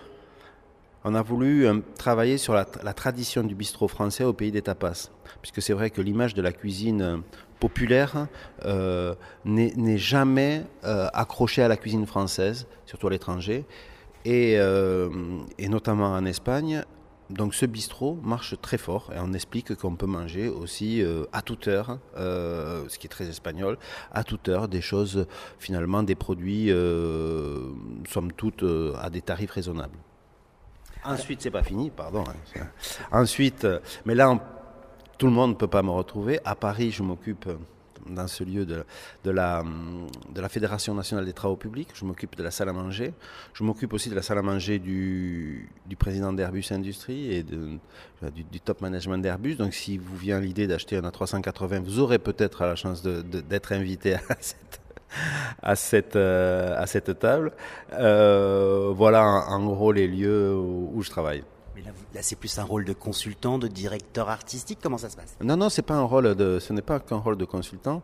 on 1.04 1.14
a 1.14 1.22
voulu 1.22 1.66
travailler 1.98 2.38
sur 2.38 2.54
la, 2.54 2.64
tradition 2.64 3.42
du 3.42 3.54
bistrot 3.54 3.88
français 3.88 4.24
au 4.24 4.32
pays 4.32 4.52
des 4.52 4.62
tapas. 4.62 5.10
Puisque 5.40 5.62
c'est 5.62 5.72
vrai 5.72 5.90
que 5.90 6.00
l'image 6.00 6.34
de 6.34 6.42
la 6.42 6.52
cuisine 6.52 7.22
populaire 7.62 8.26
euh, 8.64 9.14
n'est 9.44 9.98
jamais 9.98 10.64
euh, 10.84 11.06
accroché 11.12 11.62
à 11.62 11.68
la 11.68 11.76
cuisine 11.76 12.06
française, 12.06 12.66
surtout 12.86 13.06
à 13.06 13.10
l'étranger, 13.10 13.64
euh, 14.26 15.08
et, 15.58 15.68
notamment 15.68 16.12
en 16.12 16.24
Espagne. 16.24 16.84
Donc 17.30 17.54
ce 17.54 17.64
bistrot 17.64 18.18
marche 18.22 18.56
très 18.60 18.78
fort 18.78 19.10
et 19.14 19.18
on 19.20 19.32
explique 19.32 19.74
qu'on 19.76 19.96
peut 19.96 20.06
manger 20.06 20.48
aussi 20.48 21.02
à 21.32 21.40
toute 21.40 21.66
heure, 21.66 21.98
ce 22.16 22.98
qui 22.98 23.06
est 23.06 23.10
très 23.10 23.26
espagnol, 23.26 23.78
à 24.10 24.22
toute 24.22 24.50
heure 24.50 24.68
des 24.68 24.82
choses, 24.82 25.26
finalement 25.58 26.02
des 26.02 26.14
produits, 26.14 26.68
somme 28.06 28.32
toute, 28.36 28.64
à 28.98 29.08
des 29.08 29.22
tarifs 29.22 29.52
raisonnables. 29.52 29.96
Ensuite, 31.04 31.42
c'est 31.42 31.50
pas 31.50 31.62
fini, 31.62 31.90
pardon. 31.90 32.24
Hein. 32.56 32.66
Ensuite, 33.10 33.66
mais 34.04 34.14
là, 34.14 34.38
tout 35.18 35.26
le 35.26 35.32
monde 35.32 35.50
ne 35.50 35.56
peut 35.56 35.68
pas 35.68 35.82
me 35.82 35.90
retrouver. 35.90 36.40
À 36.44 36.54
Paris, 36.54 36.90
je 36.90 37.02
m'occupe 37.02 37.48
dans 38.08 38.26
ce 38.26 38.44
lieu 38.44 38.66
de, 38.66 38.84
la, 39.30 39.64
de 40.34 40.40
la 40.40 40.48
Fédération 40.48 40.94
nationale 40.94 41.24
des 41.24 41.32
travaux 41.32 41.56
publics. 41.56 41.90
Je 41.94 42.04
m'occupe 42.04 42.36
de 42.36 42.42
la 42.42 42.50
salle 42.50 42.68
à 42.68 42.72
manger. 42.72 43.14
Je 43.54 43.64
m'occupe 43.64 43.92
aussi 43.92 44.10
de 44.10 44.14
la 44.14 44.22
salle 44.22 44.38
à 44.38 44.42
manger 44.42 44.78
du, 44.78 45.68
du 45.86 45.96
président 45.96 46.32
d'Airbus 46.32 46.64
Industrie 46.70 47.32
et 47.32 47.42
de, 47.42 47.78
du, 48.30 48.60
top 48.60 48.80
management 48.80 49.18
d'Airbus. 49.18 49.56
Donc, 49.56 49.74
si 49.74 49.98
vous 49.98 50.16
vient 50.16 50.40
l'idée 50.40 50.66
d'acheter 50.66 50.96
un 50.96 51.02
A380, 51.02 51.80
vous 51.80 51.98
aurez 51.98 52.18
peut-être 52.18 52.64
la 52.64 52.76
chance 52.76 53.02
d'être 53.02 53.72
invité 53.72 54.14
à 54.14 54.20
cette, 54.40 54.80
à 55.62 55.76
cette, 55.76 56.16
euh, 56.16 56.74
à 56.76 56.86
cette 56.86 57.18
table. 57.18 57.52
Euh, 57.92 58.92
voilà 58.94 59.24
en, 59.24 59.64
gros 59.66 59.92
les 59.92 60.08
lieux 60.08 60.54
où 60.56 61.02
je 61.02 61.10
travaille. 61.10 61.44
Mais 61.74 61.82
là, 62.14 62.22
c'est 62.22 62.36
plus 62.36 62.58
un 62.58 62.64
rôle 62.64 62.84
de 62.84 62.92
consultant, 62.92 63.58
de 63.58 63.68
directeur 63.68 64.28
artistique. 64.28 64.78
Comment 64.82 64.98
ça 64.98 65.08
se 65.08 65.16
passe? 65.16 65.36
Non, 65.42 65.56
non, 65.56 65.68
c'est 65.68 65.82
pas 65.82 65.94
un 65.94 66.02
rôle 66.02 66.34
de, 66.34 66.58
ce 66.58 66.72
n'est 66.72 66.82
pas 66.82 67.00
qu'un 67.00 67.16
rôle 67.16 67.36
de 67.36 67.44
consultant. 67.44 68.02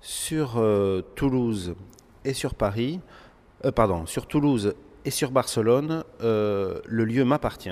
Sur 0.00 0.54
euh, 0.56 1.02
Toulouse 1.14 1.74
et 2.24 2.32
sur 2.32 2.54
Paris, 2.54 3.00
euh, 3.64 3.72
pardon, 3.72 4.06
sur 4.06 4.26
Toulouse 4.26 4.74
et 5.04 5.10
sur 5.10 5.30
Barcelone, 5.30 6.04
euh, 6.22 6.80
le 6.86 7.04
lieu 7.04 7.24
m'appartient. 7.24 7.70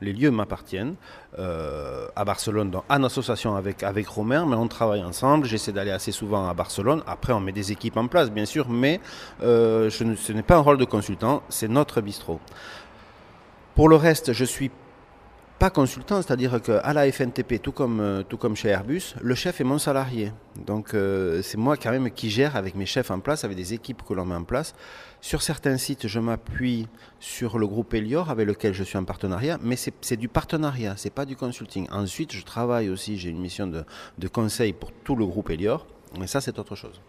Les 0.00 0.12
lieux 0.12 0.30
m'appartiennent 0.30 0.94
à 1.36 2.24
Barcelone, 2.24 2.72
en 2.88 3.04
association 3.04 3.56
avec, 3.56 3.82
avec 3.82 4.06
Romain, 4.08 4.46
mais 4.46 4.56
on 4.56 4.68
travaille 4.68 5.02
ensemble. 5.02 5.46
J'essaie 5.46 5.72
d'aller 5.72 5.90
assez 5.90 6.12
souvent 6.12 6.48
à 6.48 6.54
Barcelone. 6.54 7.02
Après, 7.06 7.32
on 7.32 7.40
met 7.40 7.52
des 7.52 7.72
équipes 7.72 7.96
en 7.96 8.06
place, 8.06 8.30
bien 8.30 8.46
sûr, 8.46 8.68
mais 8.68 9.00
je 9.40 9.88
ce 9.90 10.32
n'est 10.32 10.42
pas 10.42 10.56
un 10.56 10.60
rôle 10.60 10.78
de 10.78 10.84
consultant, 10.84 11.42
c'est 11.48 11.68
notre 11.68 12.00
bistrot. 12.00 12.40
Pour 13.74 13.88
le 13.88 13.96
reste, 13.96 14.32
je 14.32 14.44
suis 14.44 14.70
pas 15.58 15.70
consultant, 15.70 16.22
c'est-à-dire 16.22 16.62
qu'à 16.62 16.92
la 16.92 17.10
FNTP, 17.10 17.60
tout 17.60 17.72
comme, 17.72 18.00
euh, 18.00 18.22
tout 18.22 18.36
comme 18.36 18.54
chez 18.54 18.68
Airbus, 18.68 19.14
le 19.20 19.34
chef 19.34 19.60
est 19.60 19.64
mon 19.64 19.78
salarié. 19.78 20.32
Donc 20.66 20.94
euh, 20.94 21.42
c'est 21.42 21.56
moi 21.56 21.76
quand 21.76 21.90
même 21.90 22.10
qui 22.10 22.30
gère 22.30 22.54
avec 22.54 22.76
mes 22.76 22.86
chefs 22.86 23.10
en 23.10 23.18
place, 23.18 23.42
avec 23.42 23.56
des 23.56 23.74
équipes 23.74 24.02
que 24.06 24.14
l'on 24.14 24.24
met 24.24 24.36
en 24.36 24.44
place. 24.44 24.74
Sur 25.20 25.42
certains 25.42 25.76
sites, 25.76 26.06
je 26.06 26.20
m'appuie 26.20 26.86
sur 27.18 27.58
le 27.58 27.66
groupe 27.66 27.92
Elior 27.92 28.30
avec 28.30 28.46
lequel 28.46 28.72
je 28.72 28.84
suis 28.84 28.96
en 28.98 29.04
partenariat, 29.04 29.58
mais 29.60 29.76
c'est 29.76 30.16
du 30.16 30.28
partenariat, 30.28 30.94
c'est 30.96 31.10
pas 31.10 31.24
du 31.24 31.34
consulting. 31.34 31.88
Ensuite, 31.90 32.32
je 32.32 32.44
travaille 32.44 32.88
aussi, 32.88 33.18
j'ai 33.18 33.30
une 33.30 33.40
mission 33.40 33.66
de, 33.66 33.84
de 34.18 34.28
conseil 34.28 34.72
pour 34.72 34.92
tout 34.92 35.16
le 35.16 35.26
groupe 35.26 35.50
Elior, 35.50 35.86
mais 36.20 36.28
ça 36.28 36.40
c'est 36.40 36.58
autre 36.60 36.76
chose. 36.76 37.00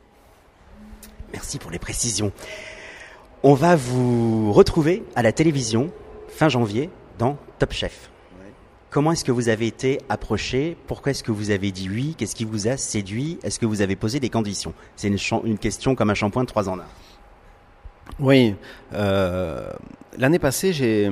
Merci 1.34 1.60
pour 1.60 1.70
les 1.70 1.80
précisions. 1.80 2.32
On 3.44 3.54
va 3.54 3.76
vous 3.76 4.52
retrouver 4.52 5.04
à 5.16 5.22
la 5.22 5.32
télévision 5.32 5.92
fin 6.28 6.50
janvier 6.50 6.90
dans 7.20 7.38
Top 7.60 7.74
Chef. 7.74 8.10
Comment 8.92 9.12
est-ce 9.12 9.24
que 9.24 9.32
vous 9.32 9.50
avez 9.50 9.68
été 9.68 10.00
approché? 10.10 10.76
Pourquoi 10.88 11.12
est-ce 11.12 11.22
que 11.22 11.32
vous 11.32 11.52
avez 11.52 11.72
dit 11.72 11.88
oui? 11.88 12.16
Qu'est-ce 12.18 12.34
qui 12.34 12.44
vous 12.44 12.68
a 12.68 12.76
séduit? 12.76 13.38
Est-ce 13.44 13.60
que 13.60 13.68
vous 13.68 13.82
avez 13.82 13.96
posé 13.96 14.20
des 14.20 14.32
conditions? 14.32 14.74
C'est 14.96 15.10
une, 15.10 15.60
question 15.60 15.94
comme 15.94 16.10
un 16.10 16.16
shampoing 16.16 16.42
de 16.42 16.48
trois 16.48 16.70
en 16.70 16.80
un. 16.80 16.86
Oui. 18.20 18.56
Euh, 18.94 19.72
l'année 20.18 20.40
passée, 20.40 20.74
j'ai 20.74 21.10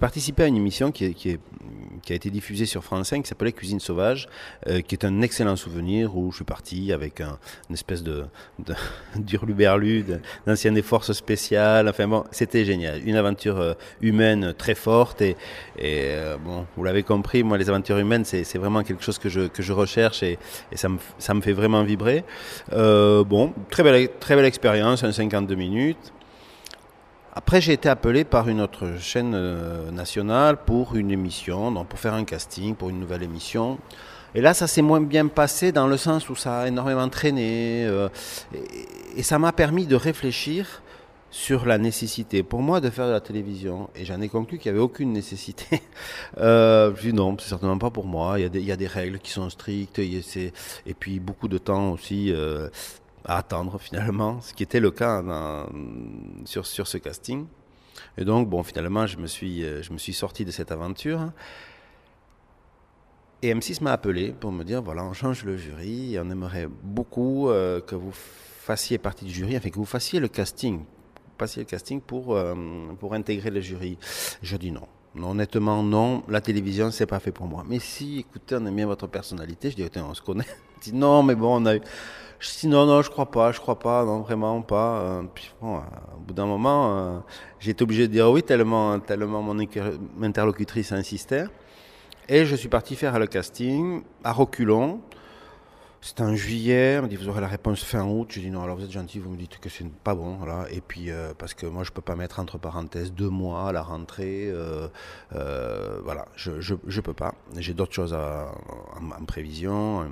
participé 0.00 0.44
à 0.44 0.46
une 0.46 0.56
émission 0.56 0.92
qui 0.92 1.14
qui 1.14 1.30
est 1.30 1.40
qui 2.08 2.14
a 2.14 2.16
été 2.16 2.30
diffusé 2.30 2.64
sur 2.64 2.82
France 2.82 3.08
5 3.08 3.22
qui 3.22 3.28
s'appelait 3.28 3.52
Cuisine 3.52 3.80
sauvage, 3.80 4.28
euh, 4.66 4.80
qui 4.80 4.94
est 4.94 5.04
un 5.04 5.20
excellent 5.20 5.56
souvenir 5.56 6.16
où 6.16 6.30
je 6.30 6.36
suis 6.36 6.44
parti 6.44 6.90
avec 6.90 7.20
un, 7.20 7.38
une 7.68 7.74
espèce 7.74 8.02
de, 8.02 8.24
d'urluberlu, 9.16 10.04
d'ancienne 10.46 10.72
des 10.72 10.82
forces 10.82 11.12
spéciales. 11.12 11.86
Enfin 11.86 12.08
bon, 12.08 12.24
c'était 12.30 12.64
génial. 12.64 13.06
Une 13.06 13.16
aventure 13.16 13.58
euh, 13.58 13.74
humaine 14.00 14.54
très 14.56 14.74
forte 14.74 15.20
et, 15.20 15.36
et 15.78 16.06
euh, 16.14 16.38
bon, 16.38 16.66
vous 16.76 16.84
l'avez 16.84 17.02
compris, 17.02 17.42
moi 17.42 17.58
les 17.58 17.68
aventures 17.68 17.98
humaines 17.98 18.24
c'est, 18.24 18.58
vraiment 18.58 18.82
quelque 18.82 19.04
chose 19.04 19.18
que 19.18 19.28
je, 19.28 19.42
que 19.42 19.62
je 19.62 19.74
recherche 19.74 20.22
et, 20.22 20.38
et 20.72 20.76
ça, 20.76 20.88
me, 20.88 20.98
ça 21.18 21.34
me 21.34 21.42
fait 21.42 21.52
vraiment 21.52 21.84
vibrer. 21.84 22.24
bon, 22.72 23.52
très 23.68 23.82
belle, 23.82 24.08
très 24.18 24.34
belle 24.34 24.46
expérience, 24.46 25.04
un 25.04 25.12
52 25.12 25.54
minutes. 25.54 26.12
Après, 27.38 27.60
j'ai 27.60 27.74
été 27.74 27.88
appelé 27.88 28.24
par 28.24 28.48
une 28.48 28.60
autre 28.60 28.98
chaîne 28.98 29.32
euh, 29.32 29.92
nationale 29.92 30.56
pour 30.56 30.96
une 30.96 31.12
émission, 31.12 31.70
donc 31.70 31.86
pour 31.86 32.00
faire 32.00 32.14
un 32.14 32.24
casting 32.24 32.74
pour 32.74 32.90
une 32.90 32.98
nouvelle 32.98 33.22
émission. 33.22 33.78
Et 34.34 34.40
là, 34.40 34.54
ça 34.54 34.66
s'est 34.66 34.82
moins 34.82 35.00
bien 35.00 35.28
passé 35.28 35.70
dans 35.70 35.86
le 35.86 35.96
sens 35.96 36.28
où 36.30 36.34
ça 36.34 36.62
a 36.62 36.66
énormément 36.66 37.08
traîné. 37.08 37.86
Euh, 37.86 38.08
et, 39.16 39.22
ça 39.22 39.38
m'a 39.38 39.52
permis 39.52 39.86
de 39.86 39.94
réfléchir 39.94 40.82
sur 41.30 41.64
la 41.64 41.78
nécessité 41.78 42.42
pour 42.42 42.60
moi 42.60 42.80
de 42.80 42.90
faire 42.90 43.06
de 43.06 43.12
la 43.12 43.20
télévision. 43.20 43.88
Et 43.94 44.04
j'en 44.04 44.20
ai 44.20 44.28
conclu 44.28 44.58
qu'il 44.58 44.72
n'y 44.72 44.76
avait 44.76 44.84
aucune 44.84 45.12
nécessité. 45.12 45.80
euh, 46.38 46.92
je 46.96 47.02
dis 47.02 47.12
non, 47.12 47.36
c'est 47.38 47.50
certainement 47.50 47.78
pas 47.78 47.90
pour 47.90 48.06
moi. 48.06 48.40
Il 48.40 48.64
y, 48.64 48.72
a 48.72 48.76
des, 48.76 48.86
règles 48.88 49.20
qui 49.20 49.30
sont 49.30 49.48
strictes. 49.48 50.00
Et, 50.00 50.24
et 50.86 50.94
puis 50.94 51.20
beaucoup 51.20 51.46
de 51.46 51.58
temps 51.58 51.92
aussi. 51.92 52.32
Euh, 52.32 52.68
à 53.28 53.36
attendre 53.36 53.78
finalement, 53.78 54.40
ce 54.40 54.54
qui 54.54 54.62
était 54.64 54.80
le 54.80 54.90
cas 54.90 55.22
sur, 56.44 56.66
sur 56.66 56.88
ce 56.88 56.98
casting. 56.98 57.46
Et 58.16 58.24
donc, 58.24 58.48
bon, 58.48 58.62
finalement, 58.62 59.06
je 59.06 59.18
me 59.18 59.26
suis, 59.26 59.64
euh, 59.64 59.82
je 59.82 59.92
me 59.92 59.98
suis 59.98 60.14
sorti 60.14 60.44
de 60.44 60.50
cette 60.50 60.72
aventure. 60.72 61.30
Et 63.42 63.54
M6 63.54 63.82
m'a 63.84 63.92
appelé 63.92 64.32
pour 64.32 64.50
me 64.50 64.64
dire 64.64 64.82
voilà, 64.82 65.04
on 65.04 65.12
change 65.12 65.44
le 65.44 65.56
jury 65.56 66.14
et 66.14 66.20
on 66.20 66.28
aimerait 66.30 66.66
beaucoup 66.82 67.48
euh, 67.48 67.80
que 67.80 67.94
vous 67.94 68.10
fassiez 68.12 68.98
partie 68.98 69.24
du 69.24 69.32
jury, 69.32 69.56
enfin 69.56 69.70
que 69.70 69.76
vous 69.76 69.84
fassiez 69.84 70.18
le 70.18 70.26
casting, 70.26 70.84
passiez 71.36 71.62
le 71.62 71.68
casting 71.68 72.00
pour, 72.00 72.34
euh, 72.34 72.54
pour 72.98 73.14
intégrer 73.14 73.50
le 73.50 73.60
jury. 73.60 73.96
Je 74.42 74.56
dis 74.56 74.72
non. 74.72 74.88
Honnêtement, 75.20 75.82
non, 75.82 76.22
la 76.28 76.40
télévision, 76.40 76.90
c'est 76.90 77.06
pas 77.06 77.20
fait 77.20 77.32
pour 77.32 77.46
moi. 77.46 77.64
Mais 77.66 77.78
si, 77.78 78.18
écoutez, 78.20 78.56
on 78.56 78.66
aime 78.66 78.76
bien 78.76 78.86
votre 78.86 79.06
personnalité, 79.06 79.70
je 79.70 79.76
dis, 79.76 79.88
on 79.96 80.14
se 80.14 80.22
connaît. 80.22 80.46
Dis 80.82 80.92
non, 80.92 81.24
mais 81.24 81.34
bon, 81.34 81.60
on 81.60 81.66
a 81.66 81.74
eu. 81.74 81.80
Je 82.40 82.50
dis 82.60 82.68
non, 82.68 82.86
non, 82.86 83.02
je 83.02 83.10
crois 83.10 83.26
pas, 83.30 83.50
je 83.50 83.58
crois 83.58 83.78
pas, 83.78 84.04
non, 84.04 84.20
vraiment 84.20 84.62
pas. 84.62 85.00
Euh, 85.00 85.22
puis 85.34 85.52
bon, 85.60 85.76
euh, 85.78 85.80
au 86.16 86.20
bout 86.20 86.34
d'un 86.34 86.46
moment, 86.46 86.96
euh, 86.96 87.18
j'ai 87.58 87.72
été 87.72 87.82
obligé 87.82 88.06
de 88.06 88.12
dire 88.12 88.30
oui 88.30 88.44
tellement, 88.44 89.00
tellement 89.00 89.42
mon 89.42 89.58
interlocutrice 90.22 90.92
insistait. 90.92 91.46
Et 92.28 92.44
je 92.44 92.54
suis 92.54 92.68
parti 92.68 92.94
faire 92.94 93.18
le 93.18 93.26
casting 93.26 94.02
à 94.22 94.32
reculons. 94.32 95.00
C'était 96.00 96.22
en 96.22 96.36
juillet, 96.36 96.98
on 96.98 97.02
m'a 97.02 97.08
dit 97.08 97.16
vous 97.16 97.28
aurez 97.28 97.40
la 97.40 97.48
réponse 97.48 97.82
fin 97.82 98.04
août. 98.04 98.28
J'ai 98.30 98.40
dit 98.40 98.50
non, 98.52 98.62
alors 98.62 98.76
vous 98.76 98.84
êtes 98.84 98.92
gentil, 98.92 99.18
vous 99.18 99.30
me 99.30 99.36
dites 99.36 99.58
que 99.58 99.68
c'est 99.68 99.90
pas 99.90 100.14
bon. 100.14 100.38
Et 100.70 100.80
puis 100.80 101.10
parce 101.38 101.54
que 101.54 101.66
moi 101.66 101.82
je 101.82 101.90
peux 101.90 102.02
pas 102.02 102.14
mettre 102.14 102.38
entre 102.38 102.56
parenthèses 102.56 103.12
deux 103.12 103.30
mois 103.30 103.70
à 103.70 103.72
la 103.72 103.82
rentrée, 103.82 104.52
voilà, 105.32 106.26
je, 106.36 106.60
je, 106.60 106.76
je 106.86 107.00
peux 107.00 107.14
pas. 107.14 107.34
J'ai 107.56 107.74
d'autres 107.74 107.94
choses 107.94 108.14
en 108.14 109.24
prévision. 109.26 110.06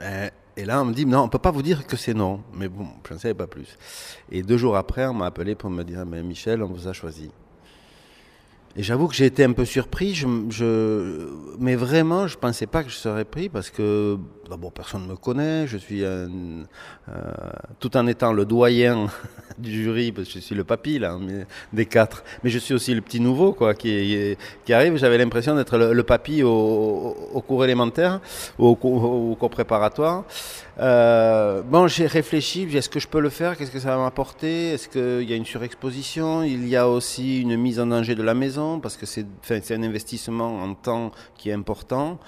Euh, 0.00 0.28
et 0.56 0.64
là, 0.64 0.82
on 0.82 0.84
me 0.84 0.92
dit, 0.92 1.06
non, 1.06 1.20
on 1.20 1.24
ne 1.24 1.30
peut 1.30 1.38
pas 1.38 1.50
vous 1.50 1.62
dire 1.62 1.86
que 1.86 1.96
c'est 1.96 2.14
non. 2.14 2.40
Mais 2.54 2.68
bon, 2.68 2.86
je 3.08 3.14
ne 3.14 3.18
savais 3.18 3.34
pas 3.34 3.46
plus. 3.46 3.76
Et 4.30 4.42
deux 4.42 4.58
jours 4.58 4.76
après, 4.76 5.06
on 5.06 5.14
m'a 5.14 5.26
appelé 5.26 5.54
pour 5.54 5.70
me 5.70 5.82
dire, 5.82 6.04
mais 6.04 6.22
Michel, 6.22 6.62
on 6.62 6.66
vous 6.66 6.88
a 6.88 6.92
choisi. 6.92 7.30
Et 8.74 8.82
j'avoue 8.82 9.06
que 9.06 9.14
j'ai 9.14 9.26
été 9.26 9.44
un 9.44 9.52
peu 9.52 9.66
surpris, 9.66 10.14
je, 10.14 11.28
mais 11.58 11.76
vraiment, 11.76 12.26
je 12.26 12.38
pensais 12.38 12.66
pas 12.66 12.82
que 12.82 12.88
je 12.88 12.96
serais 12.96 13.26
pris 13.26 13.50
parce 13.50 13.68
que 13.68 14.16
d'abord 14.48 14.72
personne 14.72 15.02
ne 15.02 15.08
me 15.08 15.16
connaît, 15.16 15.66
je 15.66 15.76
suis 15.76 16.02
un, 16.06 16.28
euh, 17.08 17.22
tout 17.80 17.94
en 17.98 18.06
étant 18.06 18.32
le 18.32 18.46
doyen 18.46 19.08
du 19.58 19.70
jury, 19.82 20.10
parce 20.10 20.28
que 20.28 20.34
je 20.34 20.38
suis 20.38 20.54
le 20.54 20.64
papy 20.64 20.98
là, 20.98 21.18
des 21.74 21.84
quatre, 21.84 22.24
mais 22.42 22.48
je 22.48 22.58
suis 22.58 22.72
aussi 22.72 22.94
le 22.94 23.02
petit 23.02 23.20
nouveau 23.20 23.52
quoi 23.52 23.74
qui, 23.74 24.36
arrive. 24.70 24.96
J'avais 24.96 25.18
l'impression 25.18 25.54
d'être 25.54 25.76
le, 25.76 26.02
papy 26.02 26.42
au, 26.42 27.14
au, 27.34 27.40
cours 27.42 27.64
élémentaire, 27.64 28.20
au, 28.58 28.70
au 28.70 29.36
cours 29.36 29.50
préparatoire. 29.50 30.24
Euh, 30.78 31.62
bon, 31.62 31.86
j'ai 31.86 32.06
réfléchi, 32.06 32.66
est-ce 32.74 32.88
que 32.88 32.98
je 32.98 33.06
peux 33.06 33.20
le 33.20 33.28
faire? 33.28 33.56
Qu'est-ce 33.56 33.70
que 33.70 33.78
ça 33.78 33.94
va 33.96 34.02
m'apporter? 34.02 34.70
Est-ce 34.70 34.88
qu'il 34.88 35.28
y 35.28 35.32
a 35.32 35.36
une 35.36 35.44
surexposition? 35.44 36.42
Il 36.42 36.66
y 36.66 36.76
a 36.76 36.88
aussi 36.88 37.42
une 37.42 37.56
mise 37.56 37.78
en 37.78 37.86
danger 37.86 38.14
de 38.14 38.22
la 38.22 38.34
maison, 38.34 38.61
parce 38.80 38.96
que 38.96 39.06
c'est 39.06 39.26
un 39.70 39.82
investissement 39.82 40.62
en 40.62 40.74
temps 40.74 41.12
qui 41.36 41.50
est 41.50 41.52
important. 41.52 42.18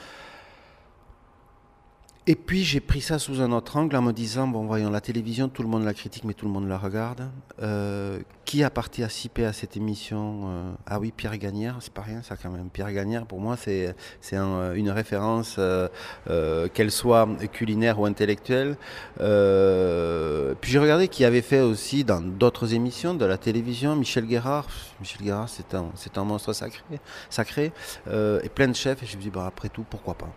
Et 2.26 2.36
puis 2.36 2.64
j'ai 2.64 2.80
pris 2.80 3.02
ça 3.02 3.18
sous 3.18 3.42
un 3.42 3.52
autre 3.52 3.76
angle 3.76 3.94
en 3.96 4.00
me 4.00 4.12
disant, 4.12 4.48
bon 4.48 4.64
voyons, 4.64 4.88
la 4.88 5.02
télévision, 5.02 5.50
tout 5.50 5.62
le 5.62 5.68
monde 5.68 5.84
la 5.84 5.92
critique, 5.92 6.24
mais 6.24 6.32
tout 6.32 6.46
le 6.46 6.52
monde 6.52 6.66
la 6.66 6.78
regarde. 6.78 7.28
Euh, 7.62 8.18
qui 8.46 8.64
a 8.64 8.70
participé 8.70 9.44
à 9.44 9.52
cette 9.52 9.76
émission 9.76 10.44
euh, 10.46 10.72
Ah 10.86 10.98
oui, 11.00 11.12
Pierre 11.14 11.36
Gagnère, 11.36 11.76
c'est 11.80 11.92
pas 11.92 12.00
rien 12.00 12.22
ça 12.22 12.36
quand 12.36 12.48
même. 12.48 12.70
Pierre 12.70 12.92
Gagnère, 12.94 13.26
pour 13.26 13.40
moi, 13.40 13.58
c'est 13.58 13.94
un, 14.32 14.72
une 14.72 14.88
référence, 14.88 15.56
euh, 15.58 15.88
euh, 16.30 16.66
qu'elle 16.72 16.90
soit 16.90 17.28
culinaire 17.52 18.00
ou 18.00 18.06
intellectuelle. 18.06 18.78
Euh, 19.20 20.54
puis 20.62 20.72
j'ai 20.72 20.78
regardé 20.78 21.08
qui 21.08 21.26
avait 21.26 21.42
fait 21.42 21.60
aussi 21.60 22.04
dans 22.04 22.22
d'autres 22.22 22.72
émissions 22.72 23.12
de 23.12 23.26
la 23.26 23.36
télévision, 23.36 23.96
Michel 23.96 24.24
Guérard. 24.24 24.66
Michel 24.98 25.20
Guérard, 25.20 25.50
c'est 25.50 25.74
un, 25.74 25.92
un 26.16 26.24
monstre 26.24 26.54
sacré, 26.54 26.82
sacré 27.28 27.72
et 28.06 28.48
plein 28.48 28.68
de 28.68 28.74
chefs. 28.74 29.02
Et 29.02 29.06
je 29.06 29.18
me 29.18 29.22
dis, 29.22 29.30
bah, 29.30 29.44
après 29.46 29.68
tout, 29.68 29.84
pourquoi 29.90 30.14
pas? 30.14 30.30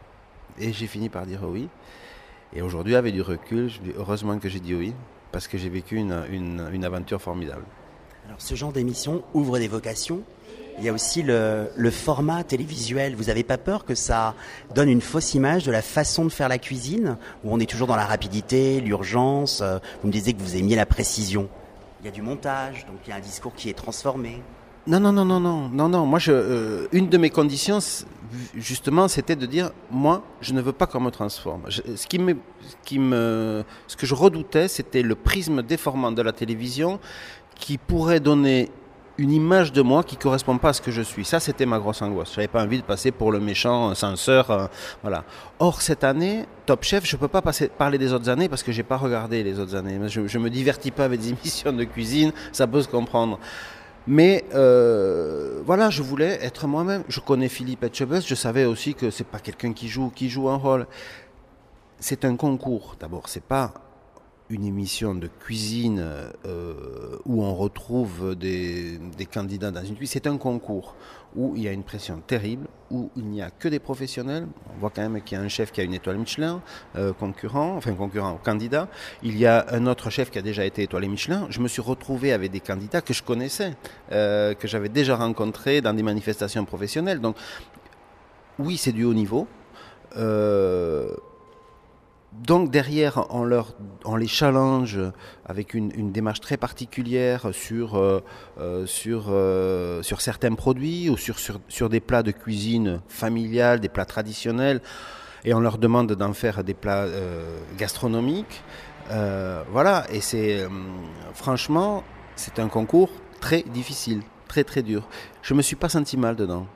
Et 0.59 0.73
j'ai 0.73 0.87
fini 0.87 1.09
par 1.09 1.25
dire 1.25 1.41
oui. 1.43 1.69
Et 2.53 2.61
aujourd'hui, 2.61 2.95
avec 2.95 3.13
du 3.13 3.21
recul, 3.21 3.69
je 3.69 3.79
dis 3.79 3.91
heureusement 3.97 4.37
que 4.39 4.49
j'ai 4.49 4.59
dit 4.59 4.73
oui, 4.73 4.93
parce 5.31 5.47
que 5.47 5.57
j'ai 5.57 5.69
vécu 5.69 5.97
une, 5.97 6.23
une, 6.31 6.67
une, 6.71 6.85
aventure 6.85 7.21
formidable. 7.21 7.63
Alors, 8.25 8.41
ce 8.41 8.55
genre 8.55 8.71
d'émission 8.71 9.23
ouvre 9.33 9.59
des 9.59 9.67
vocations. 9.67 10.21
Il 10.79 10.85
y 10.85 10.89
a 10.89 10.93
aussi 10.93 11.23
le, 11.23 11.69
le 11.75 11.91
format 11.91 12.43
télévisuel. 12.43 13.15
Vous 13.15 13.25
n'avez 13.25 13.43
pas 13.43 13.57
peur 13.57 13.83
que 13.83 13.95
ça 13.95 14.35
donne 14.75 14.89
une 14.89 15.01
fausse 15.01 15.33
image 15.33 15.65
de 15.65 15.71
la 15.71 15.81
façon 15.81 16.23
de 16.23 16.29
faire 16.29 16.49
la 16.49 16.59
cuisine, 16.59 17.17
où 17.43 17.51
on 17.51 17.59
est 17.59 17.69
toujours 17.69 17.87
dans 17.87 17.95
la 17.95 18.05
rapidité, 18.05 18.79
l'urgence 18.79 19.61
euh, 19.61 19.79
Vous 20.01 20.07
me 20.07 20.13
disiez 20.13 20.33
que 20.33 20.41
vous 20.41 20.55
aimiez 20.55 20.75
la 20.75 20.85
précision. 20.85 21.49
Il 22.01 22.05
y 22.05 22.09
a 22.09 22.11
du 22.11 22.21
montage, 22.21 22.85
donc 22.85 22.97
il 23.05 23.09
y 23.09 23.13
a 23.13 23.15
un 23.15 23.21
discours 23.21 23.55
qui 23.55 23.69
est 23.69 23.73
transformé. 23.73 24.43
Non, 24.85 24.99
non, 24.99 25.11
non, 25.11 25.25
non, 25.25 25.39
non, 25.39 25.67
non, 25.67 25.89
non. 25.89 26.05
Moi, 26.05 26.19
je, 26.19 26.31
euh, 26.31 26.87
une 26.93 27.09
de 27.09 27.17
mes 27.17 27.29
conditions, 27.29 27.79
justement, 28.55 29.07
c'était 29.07 29.35
de 29.35 29.45
dire, 29.45 29.71
moi, 29.91 30.23
je 30.41 30.53
ne 30.53 30.61
veux 30.61 30.71
pas 30.71 30.87
qu'on 30.87 31.01
me 31.01 31.11
transforme. 31.11 31.63
ce, 31.69 32.07
qui 32.07 32.19
me, 32.19 33.63
ce, 33.87 33.95
que 33.95 34.05
je 34.05 34.15
redoutais, 34.15 34.67
c'était 34.67 35.01
le 35.01 35.15
prisme 35.15 35.61
déformant 35.61 36.11
de 36.11 36.21
la 36.21 36.31
télévision 36.31 36.99
qui 37.55 37.77
pourrait 37.77 38.19
donner 38.19 38.69
une 39.17 39.31
image 39.31 39.73
de 39.73 39.81
moi 39.81 40.03
qui 40.03 40.15
correspond 40.15 40.57
pas 40.57 40.69
à 40.69 40.73
ce 40.73 40.81
que 40.81 40.91
je 40.91 41.01
suis. 41.01 41.25
Ça, 41.25 41.39
c'était 41.39 41.65
ma 41.65 41.79
grosse 41.79 42.01
angoisse. 42.01 42.33
J'avais 42.35 42.47
pas 42.47 42.63
envie 42.63 42.77
de 42.77 42.83
passer 42.83 43.11
pour 43.11 43.31
le 43.31 43.39
méchant 43.39 43.95
censeur, 43.95 44.69
voilà. 45.01 45.23
Or 45.59 45.81
cette 45.81 46.03
année, 46.03 46.45
Top 46.67 46.83
Chef, 46.83 47.03
je 47.05 47.15
peux 47.17 47.27
pas 47.27 47.41
parler 47.77 47.97
des 47.97 48.13
autres 48.13 48.29
années 48.29 48.47
parce 48.47 48.61
que 48.61 48.71
j'ai 48.71 48.83
pas 48.83 48.97
regardé 48.97 49.43
les 49.43 49.59
autres 49.59 49.75
années. 49.75 49.99
Je, 50.07 50.27
je 50.27 50.37
me 50.37 50.49
divertis 50.51 50.91
pas 50.91 51.05
avec 51.05 51.19
des 51.19 51.29
émissions 51.29 51.73
de 51.73 51.83
cuisine, 51.83 52.31
ça 52.51 52.67
peut 52.67 52.81
se 52.81 52.87
comprendre. 52.87 53.39
Mais 54.07 54.45
euh, 54.53 55.61
voilà, 55.65 55.89
je 55.89 56.01
voulais 56.01 56.39
être 56.41 56.65
moi-même. 56.65 57.03
Je 57.09 57.19
connais 57.19 57.49
Philippe 57.49 57.83
Etchebest, 57.83 58.27
je 58.27 58.35
savais 58.35 58.63
aussi 58.63 58.95
que 58.95 59.11
c'est 59.11 59.25
pas 59.25 59.39
quelqu'un 59.39 59.73
qui 59.73 59.89
joue, 59.89 60.09
qui 60.09 60.29
joue 60.29 60.47
un 60.49 60.55
rôle. 60.55 60.87
C'est 61.99 62.23
un 62.23 62.37
concours. 62.37 62.95
D'abord, 62.99 63.27
c'est 63.27 63.43
pas 63.43 63.73
une 64.49 64.63
émission 64.63 65.13
de 65.13 65.27
cuisine 65.27 65.99
euh, 66.45 67.17
où 67.25 67.43
on 67.43 67.53
retrouve 67.53 68.33
des, 68.35 68.97
des, 68.97 69.25
candidats 69.25 69.71
dans 69.71 69.83
une 69.83 69.95
cuisine, 69.95 70.13
c'est 70.13 70.27
un 70.27 70.37
concours 70.37 70.95
où 71.35 71.55
il 71.55 71.63
y 71.63 71.67
a 71.67 71.71
une 71.71 71.83
pression 71.83 72.21
terrible, 72.25 72.67
où 72.89 73.09
il 73.15 73.25
n'y 73.25 73.41
a 73.41 73.49
que 73.49 73.67
des 73.67 73.79
professionnels. 73.79 74.47
On 74.73 74.79
voit 74.79 74.89
quand 74.89 75.01
même 75.07 75.21
qu'il 75.21 75.37
y 75.37 75.41
a 75.41 75.43
un 75.43 75.49
chef 75.49 75.71
qui 75.71 75.81
a 75.81 75.83
une 75.83 75.93
étoile 75.93 76.17
Michelin, 76.17 76.61
euh, 76.95 77.13
concurrent, 77.13 77.75
enfin 77.75 77.93
concurrent, 77.93 78.39
candidat. 78.43 78.87
Il 79.23 79.37
y 79.37 79.45
a 79.45 79.65
un 79.71 79.85
autre 79.87 80.09
chef 80.09 80.31
qui 80.31 80.39
a 80.39 80.41
déjà 80.41 80.65
été 80.65 80.83
étoilé 80.83 81.07
Michelin. 81.07 81.47
Je 81.49 81.59
me 81.59 81.67
suis 81.67 81.81
retrouvé 81.81 82.33
avec 82.33 82.51
des 82.51 82.59
candidats 82.59 83.01
que 83.01 83.13
je 83.13 83.23
connaissais, 83.23 83.75
euh, 84.11 84.53
que 84.53 84.67
j'avais 84.67 84.89
déjà 84.89 85.15
rencontrés 85.15 85.81
dans 85.81 85.93
des 85.93 86.03
manifestations 86.03 86.65
professionnelles. 86.65 87.19
Donc, 87.19 87.35
oui, 88.59 88.77
c'est 88.77 88.91
du 88.91 89.03
haut 89.03 89.13
niveau. 89.13 89.47
Euh, 90.15 91.09
donc 92.33 92.71
derrière, 92.71 93.25
on, 93.29 94.15
les 94.15 94.27
challenge 94.27 94.99
avec 95.45 95.73
une, 95.73 96.11
démarche 96.11 96.41
très 96.41 96.57
particulière 96.57 97.49
sur, 97.51 97.95
euh, 97.95 98.21
euh, 98.59 98.85
sur, 98.85 99.27
euh, 99.29 100.03
sur 100.03 100.21
certains 100.21 100.53
produits 100.53 101.09
ou 101.09 101.17
sur, 101.17 101.39
sur, 101.39 101.59
sur, 101.67 101.89
des 101.89 101.99
plats 101.99 102.23
de 102.23 102.31
cuisine 102.31 103.01
familiale, 103.07 103.79
des 103.79 103.89
plats 103.89 104.05
traditionnels, 104.05 104.81
et 105.45 105.53
on 105.53 105.59
leur 105.59 105.77
demande 105.77 106.11
d'en 106.13 106.33
faire 106.33 106.63
des 106.63 106.73
plats 106.73 107.07
gastronomiques. 107.77 108.61
Voilà, 109.09 110.05
et 110.11 110.19
c'est 110.19 110.67
franchement, 111.33 112.03
c'est 112.35 112.59
un 112.59 112.67
concours 112.67 113.09
très 113.39 113.61
difficile, 113.61 114.21
très 114.47 114.63
très 114.63 114.83
dur. 114.83 115.07
Je 115.41 115.53
me 115.53 115.61
suis 115.61 115.77
pas 115.77 115.89
senti 115.89 116.17
mal 116.17 116.35
dedans. 116.35 116.67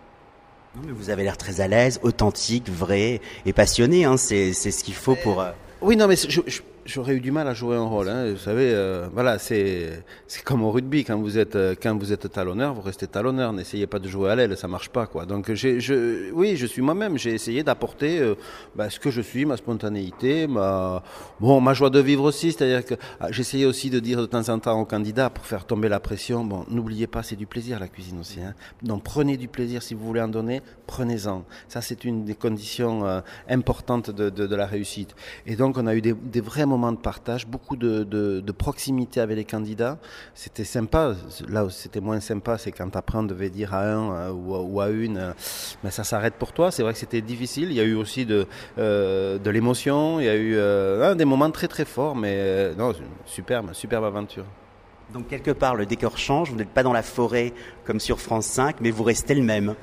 Vous 0.75 1.09
avez 1.09 1.23
l'air 1.23 1.37
très 1.37 1.59
à 1.59 1.67
l'aise, 1.67 1.99
authentique, 2.01 2.69
vrai 2.69 3.19
et 3.45 3.53
passionné. 3.53 4.05
Hein. 4.05 4.17
C'est, 4.17 4.53
c'est 4.53 4.71
ce 4.71 4.83
qu'il 4.83 4.93
faut 4.93 5.15
pour. 5.15 5.41
Euh... 5.41 5.51
Oui, 5.81 5.97
non, 5.97 6.07
mais 6.07 6.15
je, 6.15 6.39
je, 6.47 6.61
j'aurais 6.85 7.15
eu 7.15 7.19
du 7.19 7.31
mal 7.31 7.47
à 7.47 7.53
jouer 7.53 7.75
un 7.75 7.83
rôle. 7.85 8.09
Hein. 8.09 8.31
Vous 8.31 8.37
savez, 8.37 8.71
euh, 8.73 9.07
voilà, 9.13 9.37
c'est 9.39 10.03
comme 10.43 10.63
au 10.63 10.71
rugby 10.71 11.03
quand 11.03 11.19
vous 11.19 11.37
êtes 11.37 11.55
euh, 11.55 11.75
quand 11.81 11.97
vous 11.97 12.11
êtes 12.13 12.31
talonneur, 12.31 12.73
vous 12.73 12.81
restez 12.81 13.07
talonneur. 13.07 13.53
N'essayez 13.53 13.87
pas 13.87 13.99
de 13.99 14.07
jouer 14.07 14.31
à 14.31 14.35
l'aile, 14.35 14.57
ça 14.57 14.67
marche 14.67 14.89
pas 14.89 15.07
quoi. 15.07 15.25
Donc 15.25 15.47
oui, 15.49 16.55
je 16.55 16.65
suis 16.65 16.81
moi-même. 16.81 17.17
J'ai 17.17 17.33
essayé 17.33 17.63
d'apporter 17.63 18.19
euh, 18.19 18.35
bah, 18.75 18.89
ce 18.89 18.99
que 18.99 19.11
je 19.11 19.21
suis, 19.21 19.45
ma 19.45 19.57
spontanéité, 19.57 20.47
ma 20.47 21.03
bon, 21.39 21.61
ma 21.61 21.73
joie 21.73 21.89
de 21.89 21.99
vivre 21.99 22.23
aussi. 22.23 22.51
C'est-à-dire 22.51 22.85
que 22.85 22.95
ah, 23.19 23.31
j'essayais 23.31 23.65
aussi 23.65 23.89
de 23.89 23.99
dire 23.99 24.21
de 24.21 24.25
temps 24.25 24.49
en 24.49 24.59
temps 24.59 24.79
aux 24.79 24.85
candidats 24.85 25.29
pour 25.29 25.45
faire 25.45 25.65
tomber 25.65 25.89
la 25.89 25.99
pression. 25.99 26.43
Bon, 26.43 26.65
n'oubliez 26.69 27.07
pas, 27.07 27.23
c'est 27.23 27.35
du 27.35 27.45
plaisir 27.45 27.79
la 27.79 27.87
cuisine 27.87 28.19
aussi. 28.19 28.41
Hein. 28.41 28.53
Donc 28.81 29.03
prenez 29.03 29.37
du 29.37 29.47
plaisir 29.47 29.83
si 29.83 29.93
vous 29.93 30.05
voulez 30.05 30.21
en 30.21 30.27
donner, 30.27 30.61
prenez-en. 30.87 31.43
Ça 31.67 31.81
c'est 31.81 32.03
une 32.05 32.25
des 32.25 32.35
conditions 32.35 33.21
importantes 33.49 34.11
de, 34.11 34.29
de, 34.29 34.55
la 34.55 34.65
réussite. 34.65 35.15
Et 35.45 35.55
donc 35.55 35.77
on 35.77 35.87
a 35.87 35.95
eu 35.95 36.01
des, 36.01 36.13
des 36.13 36.41
moments 36.71 36.91
de 36.91 36.97
partage, 36.97 37.45
beaucoup 37.47 37.75
de, 37.75 38.03
de, 38.03 38.51
proximité 38.51 39.19
avec 39.21 39.37
les 39.37 39.45
candidats. 39.45 39.97
C'était 40.33 40.63
sympa. 40.63 41.15
Là 41.47 41.65
où 41.65 41.69
c'était 41.69 42.01
moins 42.01 42.19
sympa, 42.19 42.57
c'est 42.57 42.71
quand 42.71 42.95
après 42.95 43.17
on 43.17 43.23
devait 43.23 43.49
dire 43.49 43.73
à 43.73 43.83
un 43.83 44.11
euh, 44.11 44.31
ou, 44.31 44.81
à, 44.81 44.89
une, 44.89 45.17
euh, 45.17 45.33
mais 45.83 45.91
ça 45.91 46.03
s'arrête 46.03 46.35
pour 46.35 46.51
toi. 46.51 46.71
C'est 46.71 46.83
vrai 46.83 46.93
que 46.93 46.99
c'était 46.99 47.21
difficile. 47.21 47.69
Il 47.69 47.75
y 47.75 47.79
a 47.79 47.83
eu 47.83 47.95
aussi 47.95 48.25
de, 48.25 48.47
euh, 48.77 49.37
de 49.37 49.49
l'émotion. 49.49 50.19
Il 50.19 50.25
y 50.25 50.29
a 50.29 50.37
eu 50.37 51.15
des 51.15 51.25
moments 51.25 51.51
très 51.51 51.67
très 51.67 51.85
forts, 51.85 52.15
mais 52.15 52.35
euh, 52.37 52.75
non, 52.75 52.93
superbe, 53.25 53.73
superbe 53.73 54.05
aventure. 54.05 54.45
Donc 55.13 55.27
quelque 55.27 55.51
part, 55.51 55.75
le 55.75 55.85
décor 55.85 56.17
change. 56.17 56.51
Vous 56.51 56.55
n'êtes 56.55 56.69
pas 56.69 56.83
dans 56.83 56.93
la 56.93 57.03
forêt 57.03 57.53
comme 57.85 57.99
sur 57.99 58.19
France 58.19 58.45
5, 58.45 58.77
mais 58.81 58.91
vous 58.91 59.03
restez 59.03 59.35
le 59.35 59.43
même. 59.43 59.75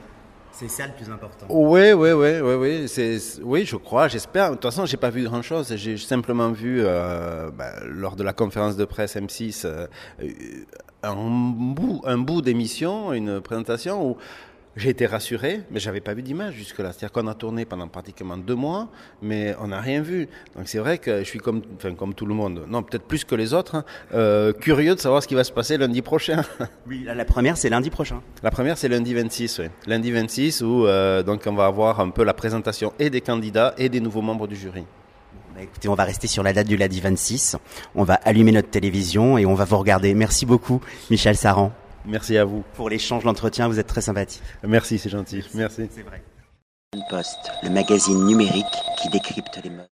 C'est 0.59 0.67
ça 0.67 0.89
le 0.89 0.93
plus 0.93 1.09
important. 1.09 1.47
Oui, 1.51 1.93
oui, 1.93 2.11
oui, 2.11 2.41
oui, 2.41 2.55
oui. 2.55 2.89
C'est, 2.89 3.17
oui, 3.45 3.65
je 3.65 3.77
crois, 3.77 4.09
j'espère. 4.09 4.51
De 4.51 4.55
toute 4.57 4.65
façon, 4.65 4.87
j'ai 4.87 4.97
pas 4.97 5.11
vu 5.11 5.23
grand-chose. 5.23 5.73
J'ai 5.77 5.97
simplement 5.97 6.51
vu 6.51 6.81
euh, 6.81 7.49
bah, 7.53 7.75
lors 7.87 8.17
de 8.17 8.25
la 8.25 8.33
conférence 8.33 8.77
de 8.77 8.85
presse 8.85 9.15
M6 9.15 9.65
euh, 9.65 9.87
un 11.05 11.15
bout, 11.15 12.03
un 12.05 12.19
bout 12.19 12.43
d'émission, 12.43 13.13
une 13.13 13.41
présentation 13.41 14.05
où 14.05 14.17
j'ai 14.77 14.91
été 14.91 15.07
rassuré, 15.07 15.63
mais 15.71 15.81
j'avais 15.81 16.01
pas 16.01 16.15
vu 16.15 16.23
d'image 16.23 16.55
jusque-là. 16.55 16.93
C'est-à-dire 16.93 17.13
qu'on 17.13 17.27
a 17.27 17.35
tourné 17.35 17.65
pendant 17.65 17.89
pratiquement 17.89 18.37
deux 18.37 18.55
mois, 18.55 18.89
mais 19.23 19.55
on 19.61 19.69
n'a 19.69 19.81
rien 19.81 20.03
vu. 20.03 20.29
Donc 20.57 20.69
c'est 20.69 20.79
vrai 20.79 20.99
que 20.99 21.19
je 21.19 21.25
suis 21.25 21.39
comme, 21.39 21.63
enfin, 21.77 21.95
comme 21.95 22.15
tout 22.15 22.27
le 22.27 22.35
monde, 22.35 22.65
non 22.69 22.83
peut-être 22.83 23.05
plus 23.05 23.25
que 23.25 23.35
les 23.35 23.55
autres, 23.55 23.77
hein, 23.77 23.85
euh, 24.15 24.53
curieux 24.53 24.95
de 24.95 25.01
savoir 25.01 25.23
ce 25.23 25.29
qui 25.29 25.35
va 25.35 25.45
se 25.45 25.53
passer 25.53 25.77
lundi 25.77 26.03
prochain. 26.03 26.43
Oui, 26.87 27.05
la 27.05 27.25
première 27.25 27.57
c'est 27.57 27.69
lundi 27.69 27.91
prochain. 27.91 28.23
La 28.43 28.51
première 28.51 28.79
c'est 28.79 28.89
lundi 28.89 29.13
26, 29.13 29.59
oui. 29.59 29.67
Lundi 29.87 30.11
26 30.11 30.63
où 30.63 30.87
euh, 30.87 31.23
donc 31.23 31.43
on 31.47 31.55
va 31.55 31.67
avoir 31.67 32.01
un 32.01 32.11
peu 32.11 32.25
la 32.25 32.35
présentation 32.35 32.93
et 32.99 33.11
des 33.11 33.21
candidats 33.21 33.75
et 33.77 33.89
des 33.89 34.01
nouveaux 34.01 34.23
membres 34.23 34.47
du 34.47 34.57
jury. 34.57 34.85
Bah 35.55 35.63
écoutez, 35.63 35.89
on 35.89 35.95
va 35.95 36.05
rester 36.05 36.29
sur 36.29 36.43
la 36.43 36.53
date 36.53 36.69
du 36.69 36.77
lundi 36.77 37.01
26. 37.01 37.57
On 37.95 38.05
va 38.05 38.15
allumer 38.15 38.53
notre 38.53 38.71
télévision 38.71 39.39
et 39.39 39.45
on 39.45 39.55
va 39.55 39.65
vous 39.65 39.79
regarder. 39.79 40.15
Merci 40.15 40.47
beaucoup, 40.47 40.81
Michel 41.11 41.37
Saran. 41.37 41.73
Merci 42.05 42.37
à 42.39 42.45
vous. 42.45 42.65
Pour 42.75 42.89
l'échange, 42.89 43.25
l'entretien, 43.25 43.69
vous 43.69 43.79
êtes 43.79 43.87
très 43.87 44.01
sympathique. 44.01 44.43
Merci, 44.63 44.99
c'est 44.99 45.11
gentil. 45.11 45.45
Merci. 45.55 45.89
C'est 45.91 46.03
vrai. 46.03 46.23
Poste, 47.11 47.53
le 47.63 47.71
magazine 47.71 48.25
numérique 48.25 48.65
qui 49.01 49.09
décrypte 49.11 49.61
les 49.63 49.71
modes. 49.71 49.87